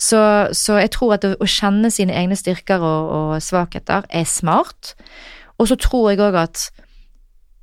[0.00, 0.20] Så,
[0.56, 4.94] så jeg tror at å, å kjenne sine egne styrker og, og svakheter er smart.
[5.60, 6.68] Og så tror jeg òg at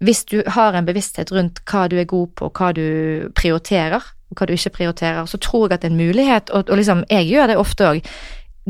[0.06, 4.38] hvis du har en bevissthet rundt hva du er god på, hva du prioriterer, og
[4.38, 7.06] hva du ikke prioriterer, så tror jeg at det er en mulighet, og, og liksom,
[7.10, 8.10] jeg gjør det ofte òg.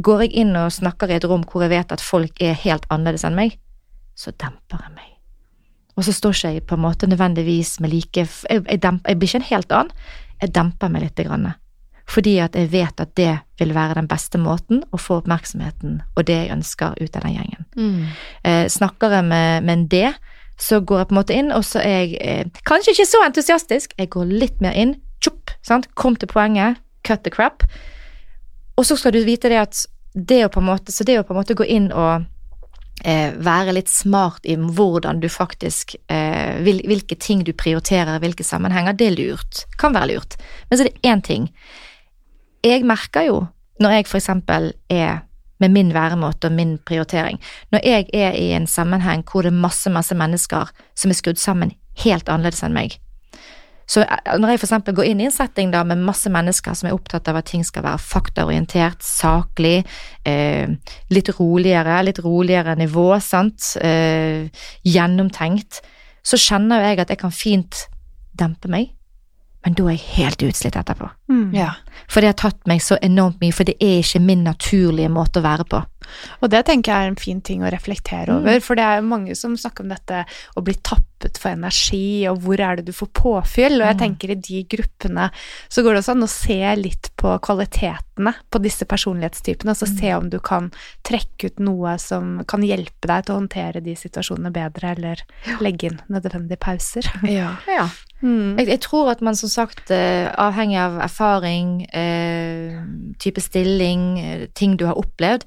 [0.03, 2.85] Går jeg inn og snakker i et rom hvor jeg vet at folk er helt
[2.93, 3.57] annerledes enn meg,
[4.17, 5.13] så demper jeg meg.
[5.97, 9.19] Og så står ikke jeg på en måte nødvendigvis med like Jeg, jeg, demper, jeg
[9.19, 9.91] blir ikke en helt annen,
[10.41, 11.47] jeg demper meg lite grann.
[12.07, 16.27] Fordi at jeg vet at det vil være den beste måten å få oppmerksomheten og
[16.27, 17.65] det jeg ønsker ut av den gjengen.
[17.75, 18.05] Mm.
[18.43, 20.03] Eh, snakker jeg med, med en D,
[20.57, 23.21] så går jeg på en måte inn, og så er jeg eh, kanskje ikke så
[23.25, 23.97] entusiastisk.
[23.97, 24.95] Jeg går litt mer inn.
[25.21, 25.89] Tjopp, sant.
[25.99, 26.79] Kom til poenget.
[27.05, 27.65] Cut the crap.
[28.77, 31.25] Og så skal du vite det at det å på en måte, så det å
[31.27, 32.25] på en måte gå inn og
[33.03, 38.43] eh, være litt smart i hvordan du faktisk eh, vil, Hvilke ting du prioriterer, hvilke
[38.43, 39.65] sammenhenger, det er lurt.
[39.79, 40.37] Kan være lurt.
[40.69, 41.49] Men så er det én ting.
[42.65, 43.39] Jeg merker jo,
[43.79, 45.23] når jeg eksempel er
[45.59, 47.39] med min væremåte og min prioritering,
[47.71, 51.41] når jeg er i en sammenheng hvor det er masse, masse mennesker som er skrudd
[51.41, 51.73] sammen
[52.03, 52.99] helt annerledes enn meg,
[53.87, 56.89] så eh, når jeg eksempel går inn i en setting da med masse mennesker som
[56.89, 59.79] er opptatt av at ting skal være faktaorientert, saklig,
[60.27, 60.67] eh,
[61.13, 64.51] litt roligere, litt roligere nivå, sant, eh,
[64.85, 65.81] gjennomtenkt,
[66.27, 67.87] så kjenner jo jeg at jeg kan fint
[68.37, 68.91] dempe meg,
[69.65, 71.09] men da er jeg helt utslitt etterpå.
[71.31, 71.49] Mm.
[71.55, 71.71] Ja.
[72.07, 75.41] For det har tatt meg så enormt mye, for det er ikke min naturlige måte
[75.41, 75.81] å være på.
[76.41, 79.35] Og det tenker jeg er en fin ting å reflektere over, for det er mange
[79.35, 83.09] som snakker om dette å bli tappet for energi, og hvor er det du får
[83.17, 84.01] påfyll, og jeg Mm.
[84.03, 85.31] tenker i de gruppene
[85.69, 89.87] så går det også an å se litt på kvalitetene på disse personlighetstypene, og så
[89.89, 90.71] se om du kan
[91.03, 95.23] trekke ut noe som kan hjelpe deg til å håndtere de situasjonene bedre, eller
[95.59, 97.09] legge inn nødvendige pauser.
[97.27, 97.55] Ja.
[97.67, 97.89] Ja.
[98.21, 98.57] Mm.
[98.57, 102.79] Jeg, jeg tror at man som sagt, eh, avhengig av erfaring, eh,
[103.21, 105.43] type stilling, eh, ting du har opplevd,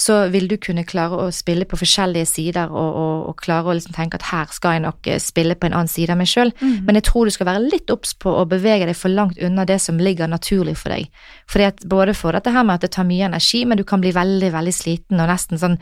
[0.00, 3.74] så vil du kunne klare å spille på forskjellige sider og, og, og klare å
[3.76, 6.30] liksom tenke at her skal jeg nok eh, spille på en annen side av meg
[6.30, 6.54] sjøl.
[6.62, 6.86] Mm.
[6.86, 9.66] Men jeg tror du skal være litt obs på å bevege deg for langt unna
[9.68, 11.10] det som ligger naturlig for deg.
[11.50, 14.00] Fordi at både for dette her med at det tar mye energi, men du kan
[14.00, 15.76] bli veldig, veldig sliten og nesten sånn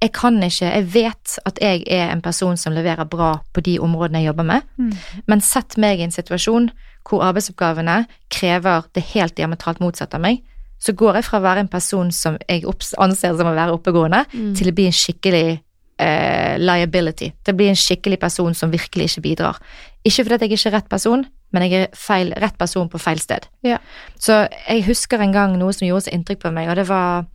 [0.00, 3.74] jeg kan ikke, jeg vet at jeg er en person som leverer bra på de
[3.84, 4.94] områdene jeg jobber med, Mm.
[5.28, 6.70] men sett meg i en situasjon
[7.04, 10.40] hvor arbeidsoppgavene krever det helt diametralt motsatte av meg,
[10.80, 12.64] så går jeg fra å være en person som jeg
[12.98, 14.54] anser som å være oppegående, Mm.
[14.56, 15.60] til å bli en skikkelig
[16.00, 17.32] eh, liability.
[17.44, 19.58] Til å bli en skikkelig person som virkelig ikke bidrar.
[20.04, 23.20] Ikke fordi jeg ikke er rett person, men jeg er feil, rett person på feil
[23.20, 23.46] sted.
[23.62, 23.76] Ja.
[24.18, 27.26] Så jeg husker en gang noe som gjorde så inntrykk på meg, og det var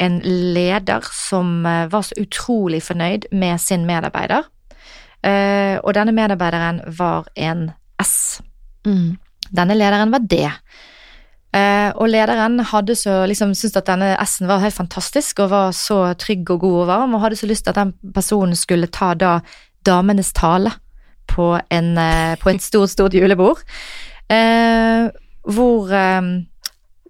[0.00, 4.44] en leder som eh, var så utrolig fornøyd med sin medarbeider.
[5.24, 7.70] Eh, og denne medarbeideren var en
[8.02, 8.40] S.
[8.86, 9.16] Mm.
[9.50, 10.44] Denne lederen var D.
[11.56, 15.72] Eh, og lederen hadde så liksom syntes at denne S-en var helt fantastisk og var
[15.76, 18.90] så trygg og god og varm, og hadde så lyst til at den personen skulle
[18.92, 19.38] ta da
[19.86, 20.74] damenes tale
[21.28, 23.64] på, en, eh, på et stort, stort julebord.
[24.28, 25.08] Eh,
[25.48, 26.22] hvor eh,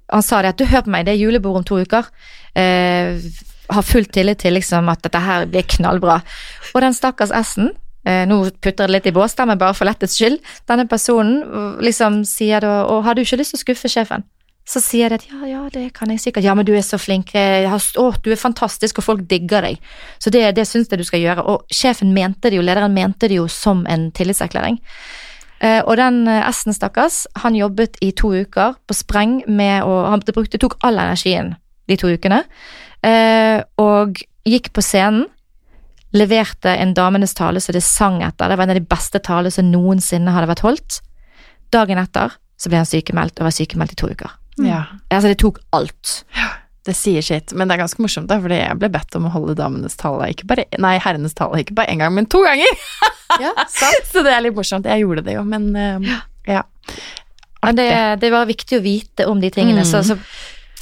[0.08, 2.06] han sa det at du, hør på meg, det er julebord om to uker.
[2.54, 3.18] Eh,
[3.68, 6.20] har full tillit til liksom at dette her blir knallbra.
[6.74, 7.72] Og den stakkars S-en,
[8.28, 10.40] nå putter jeg det litt i bås men bare for lettets skyld,
[10.70, 14.26] denne personen eh, liksom sier da, og har du ikke lyst til å skuffe sjefen?
[14.68, 16.44] Så sier de at ja, ja, det kan jeg sikkert.
[16.44, 17.30] Ja, men du er så flink.
[17.32, 19.78] Har, å, du er fantastisk, og folk digger deg.
[20.20, 21.44] Så det, det syns jeg du skal gjøre.
[21.48, 24.76] Og sjefen mente det jo, lederen mente det jo som en tillitserklæring.
[25.58, 30.04] Eh, og den eh, S-en, stakkars, han jobbet i to uker på spreng med å
[30.12, 31.56] Han brukte, tok all energien
[31.88, 32.42] de to ukene,
[33.02, 35.26] eh, og gikk på scenen.
[36.16, 38.48] Leverte en damenes tale så det sang etter.
[38.48, 41.00] Det var en av de beste talene som noensinne hadde vært holdt.
[41.74, 44.32] Dagen etter så ble han sykemeldt, og var sykemeldt i to uker.
[44.64, 44.84] ja.
[45.12, 46.16] Altså, det tok alt.
[46.88, 49.32] Det sier sitt, men det er ganske morsomt, da, fordi jeg ble bedt om å
[49.34, 52.72] holde damenes tale, ikke bare, nei, herrenes tale, ikke bare én gang, men to ganger!
[53.38, 54.06] Ja, sant.
[54.08, 54.86] Så det er litt morsomt.
[54.88, 56.06] Jeg gjorde det jo, men eh,
[56.48, 56.62] ja.
[57.60, 57.90] Men det,
[58.22, 59.84] det var viktig å vite om de tingene.
[59.84, 59.88] Mm.
[59.90, 60.16] Så, så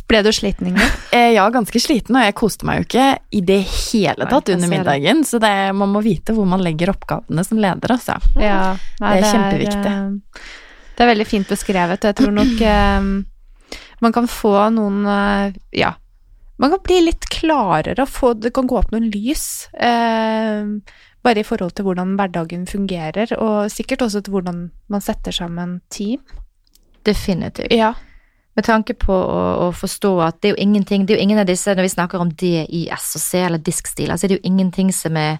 [0.07, 0.93] Ble du sliten, Ingrid?
[1.17, 4.69] Eh, Ja, ganske sliten, og jeg koste meg jo ikke i det hele tatt under
[4.71, 8.19] middagen, så det, man må vite hvor man legger oppgavene som leder, altså.
[8.39, 9.95] Ja, nei, Det er kjempeviktig.
[9.97, 10.51] eh,
[10.97, 12.63] Det er veldig fint beskrevet, og jeg tror nok
[13.01, 13.09] um,
[14.07, 15.95] man kan få noen uh, Ja.
[16.59, 19.67] Man kan bli litt klarere, og få, det kan gå opp noen lys.
[19.77, 20.79] Uh,
[21.27, 25.81] bare i forhold til hvordan hverdagen fungerer, og sikkert også til hvordan man setter sammen
[25.91, 26.23] team.
[27.05, 27.73] definitivt.
[27.77, 27.93] Ja.
[28.57, 31.41] Med tanke på å, å forstå at det er jo ingenting Det er jo ingen
[31.43, 34.49] av disse, når vi snakker om DIS og C eller diskstiler, så er det jo
[34.49, 35.39] ingenting som er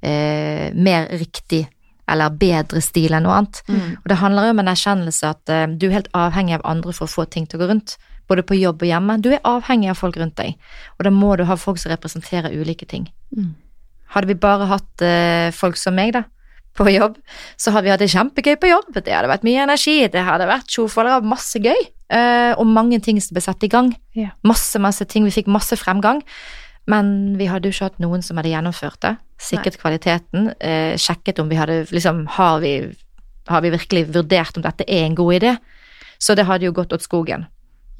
[0.00, 1.66] eh, mer riktig
[2.10, 3.60] eller bedre stil enn noe annet.
[3.68, 3.92] Mm.
[4.02, 6.92] Og det handler jo om en erkjennelse at eh, du er helt avhengig av andre
[6.96, 7.96] for å få ting til å gå rundt,
[8.28, 9.18] både på jobb og hjemme.
[9.24, 10.56] Du er avhengig av folk rundt deg,
[10.98, 13.08] og da må du ha folk som representerer ulike ting.
[13.36, 13.54] Mm.
[14.14, 16.24] Hadde vi bare hatt eh, folk som meg, da,
[16.74, 17.18] på jobb,
[17.60, 18.90] så hadde vi hatt det kjempegøy på jobb.
[18.96, 22.98] Det hadde vært mye energi, det hadde vært tjofaller av masse gøy, eh, og mange
[23.04, 23.92] ting som ble satt i gang.
[24.18, 24.34] Yeah.
[24.46, 25.26] Masse, masse ting.
[25.28, 26.24] Vi fikk masse fremgang.
[26.90, 29.14] Men vi hadde jo ikke hatt noen som hadde gjennomført det.
[29.40, 30.50] Sikret kvaliteten.
[30.60, 32.74] Eh, sjekket om vi hadde liksom har vi,
[33.48, 35.54] har vi virkelig vurdert om dette er en god idé?
[36.20, 37.46] Så det hadde jo gått åt skogen.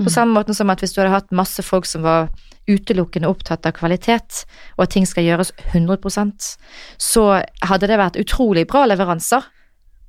[0.02, 2.32] På samme måte som at hvis du hadde hatt masse folk som var
[2.66, 4.44] utelukkende opptatt av kvalitet,
[4.76, 6.54] og at ting skal gjøres 100%
[6.98, 7.24] så
[7.68, 9.44] hadde det vært utrolig bra leveranser,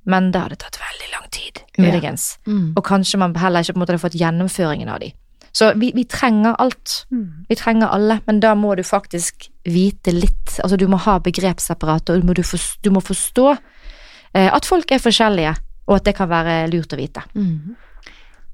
[0.09, 2.35] men det hadde tatt veldig lang tid, muligens.
[2.47, 2.73] Mm.
[2.77, 5.11] Og kanskje man heller ikke på en måte hadde fått gjennomføringen av de.
[5.55, 7.05] Så vi, vi trenger alt.
[7.11, 7.45] Mm.
[7.49, 10.57] Vi trenger alle, men da må du faktisk vite litt.
[10.63, 14.67] Altså du må ha begrepsapparatet, og du må, du forstå, du må forstå eh, at
[14.67, 15.55] folk er forskjellige,
[15.87, 17.23] og at det kan være lurt å vite.
[17.39, 17.75] Mm.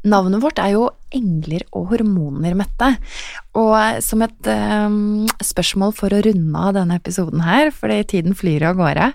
[0.01, 2.95] Navnet vårt er jo engler og hormoner, Mette.
[3.59, 8.65] Og som et um, spørsmål for å runde av denne episoden her, fordi tiden flyr
[8.71, 9.11] av gårde.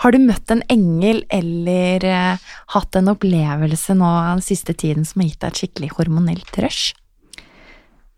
[0.00, 5.22] Har du møtt en engel eller uh, hatt en opplevelse nå den siste tiden som
[5.22, 6.96] har gitt deg et skikkelig hormonelt rush?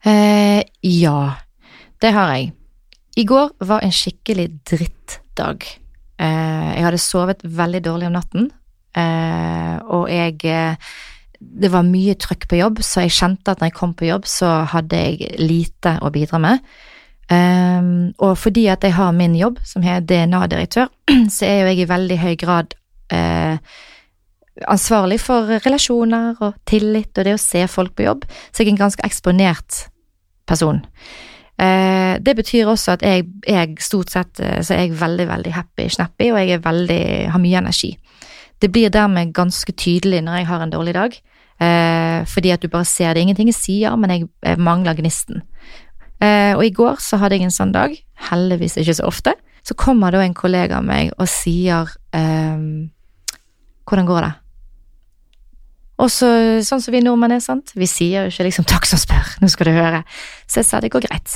[0.03, 1.21] Eh, ja,
[2.03, 2.51] det har jeg.
[3.21, 5.67] I går var en skikkelig drittdag.
[6.19, 8.49] Eh, jeg hadde sovet veldig dårlig om natten,
[8.99, 10.93] eh, og jeg eh,
[11.63, 14.27] Det var mye trøkk på jobb, så jeg kjente at når jeg kom på jobb,
[14.31, 16.65] så hadde jeg lite å bidra med.
[17.33, 20.91] Um, og fordi at jeg har min jobb, som er DNA-direktør,
[21.35, 22.75] så er jo jeg i veldig høy grad
[23.15, 23.57] uh,
[24.69, 28.75] ansvarlig for relasjoner og tillit og det å se folk på jobb, så jeg er
[28.75, 29.85] en ganske eksponert
[30.49, 30.83] person.
[31.61, 35.53] Uh, det betyr også at jeg, jeg stort sett eh, så er jeg veldig, veldig
[35.55, 37.95] happy, snappy, og jeg veldig, har mye energi.
[38.63, 41.17] Det blir dermed ganske tydelig når jeg har en dårlig dag,
[41.63, 43.23] eh, fordi at du bare ser det.
[43.23, 45.43] Ingenting jeg sier, men jeg, jeg mangler gnisten.
[46.23, 47.95] Eh, og i går så hadde jeg en sånn dag,
[48.31, 49.35] heldigvis ikke så ofte.
[49.67, 52.89] Så kommer da en kollega av meg og sier eh,
[53.83, 54.33] Hvordan går det?
[56.03, 56.29] Og så,
[56.65, 57.75] sånn som vi nordmenn er, sant.
[57.79, 60.03] Vi sier jo ikke liksom 'takk som spør', nå skal du høre.
[60.47, 61.35] Så jeg sa det går greit.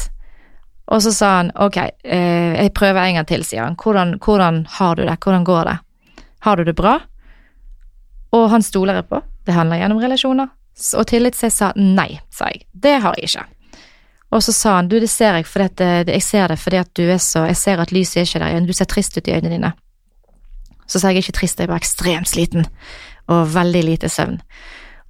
[0.86, 3.76] Og så sa han ok, eh, jeg prøver en gang til, sier han.
[3.76, 5.78] Hvordan, hvordan har du det, hvordan går det?
[6.46, 7.00] Har du det bra?
[8.32, 9.20] Og han stoler jeg på.
[9.46, 10.52] Det handler gjennom relasjoner
[10.98, 12.66] og tillit, så jeg sa nei, sa jeg.
[12.72, 13.44] Det har jeg ikke.
[14.34, 16.80] Og så sa han du, det ser jeg, for at, eh, jeg ser det fordi
[16.82, 19.16] at du er så Jeg ser at lyset er ikke der igjen, du ser trist
[19.16, 19.72] ut i øynene dine.
[20.86, 22.66] Så sa jeg ikke trist, jeg er bare ekstremt sliten
[23.28, 24.40] og veldig lite søvn.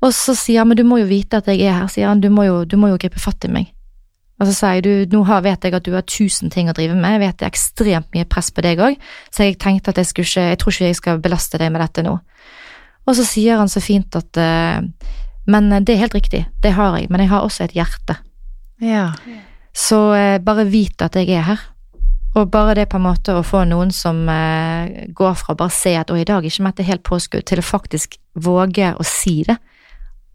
[0.05, 2.21] Og så sier han men du må jo vite at jeg er her, sier han,
[2.21, 3.73] du må jo, du må jo gripe fatt i meg.
[4.37, 6.95] Og så sa jeg du, nå vet jeg at du har tusen ting å drive
[6.95, 8.99] med, jeg vet det er ekstremt mye press på deg òg,
[9.33, 11.81] så jeg tenkte at jeg skulle ikke, jeg tror ikke jeg skal belaste deg med
[11.81, 12.19] dette nå.
[13.07, 14.83] Og så sier han så fint at eh,
[15.47, 18.19] men det er helt riktig, det har jeg, men jeg har også et hjerte.
[18.83, 19.13] Ja.
[19.77, 21.63] Så eh, bare vit at jeg er her.
[22.37, 25.73] Og bare det på en måte å få noen som eh, går fra å bare
[25.73, 29.07] se at å, i dag er ikke Mette helt påskudd, til å faktisk våge å
[29.07, 29.57] si det.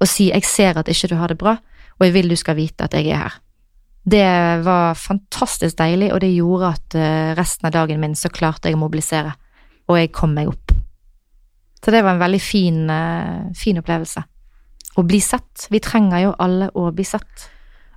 [0.02, 1.58] Og si jeg ser at ikke du har det bra,
[2.00, 3.40] og jeg vil du skal vite at jeg er her.
[4.02, 4.26] Det
[4.66, 8.80] var fantastisk deilig, og det gjorde at eh, resten av dagen min så klarte jeg
[8.80, 9.36] å mobilisere,
[9.92, 10.71] og jeg kom meg opp.
[11.82, 14.24] Så det var en veldig fin, eh, fin opplevelse.
[14.96, 15.68] Å bli sett.
[15.70, 17.50] Vi trenger jo alle å bli sett.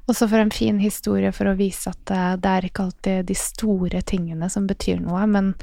[0.09, 3.37] Også for en fin historie for å vise at eh, det er ikke alltid de
[3.37, 5.55] store tingene som betyr noe, men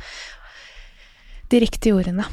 [1.50, 2.26] de riktige ordene.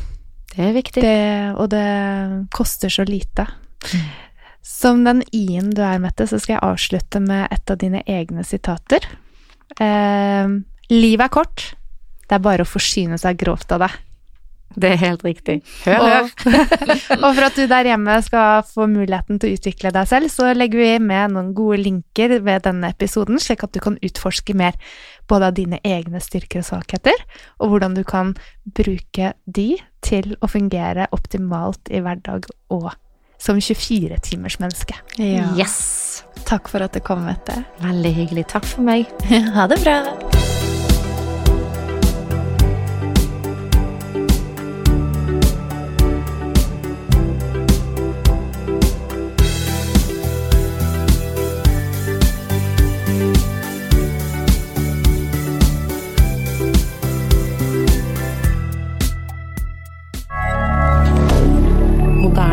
[0.54, 1.02] Det er viktig.
[1.04, 3.46] Det, og det koster så lite.
[4.64, 8.44] Som den i-en du er, Mette, så skal jeg avslutte med et av dine egne
[8.44, 9.04] sitater.
[9.80, 10.56] Eh,
[10.88, 11.64] Livet er kort.
[12.28, 13.90] Det er bare å forsyne seg grovt av det.
[14.76, 15.58] Det er helt riktig.
[15.86, 16.68] Hør, Og, hør.
[17.24, 20.52] og for at du der hjemme skal få muligheten til å utvikle deg selv, så
[20.54, 24.76] legger vi med noen gode linker ved denne episoden, slik at du kan utforske mer
[25.28, 27.16] både av dine egne styrker og svakheter,
[27.58, 28.34] og hvordan du kan
[28.76, 29.68] bruke de
[30.04, 32.90] til å fungere optimalt i hverdag og
[33.38, 34.96] som 24-timers menneske.
[35.18, 35.46] ja.
[35.58, 36.24] Yes!
[36.48, 37.60] Takk for at du kom, Mette.
[37.82, 38.48] Veldig hyggelig.
[38.54, 39.06] Takk for meg.
[39.56, 40.00] Ha det bra.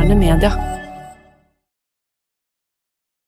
[0.06, 0.75] Moderne media.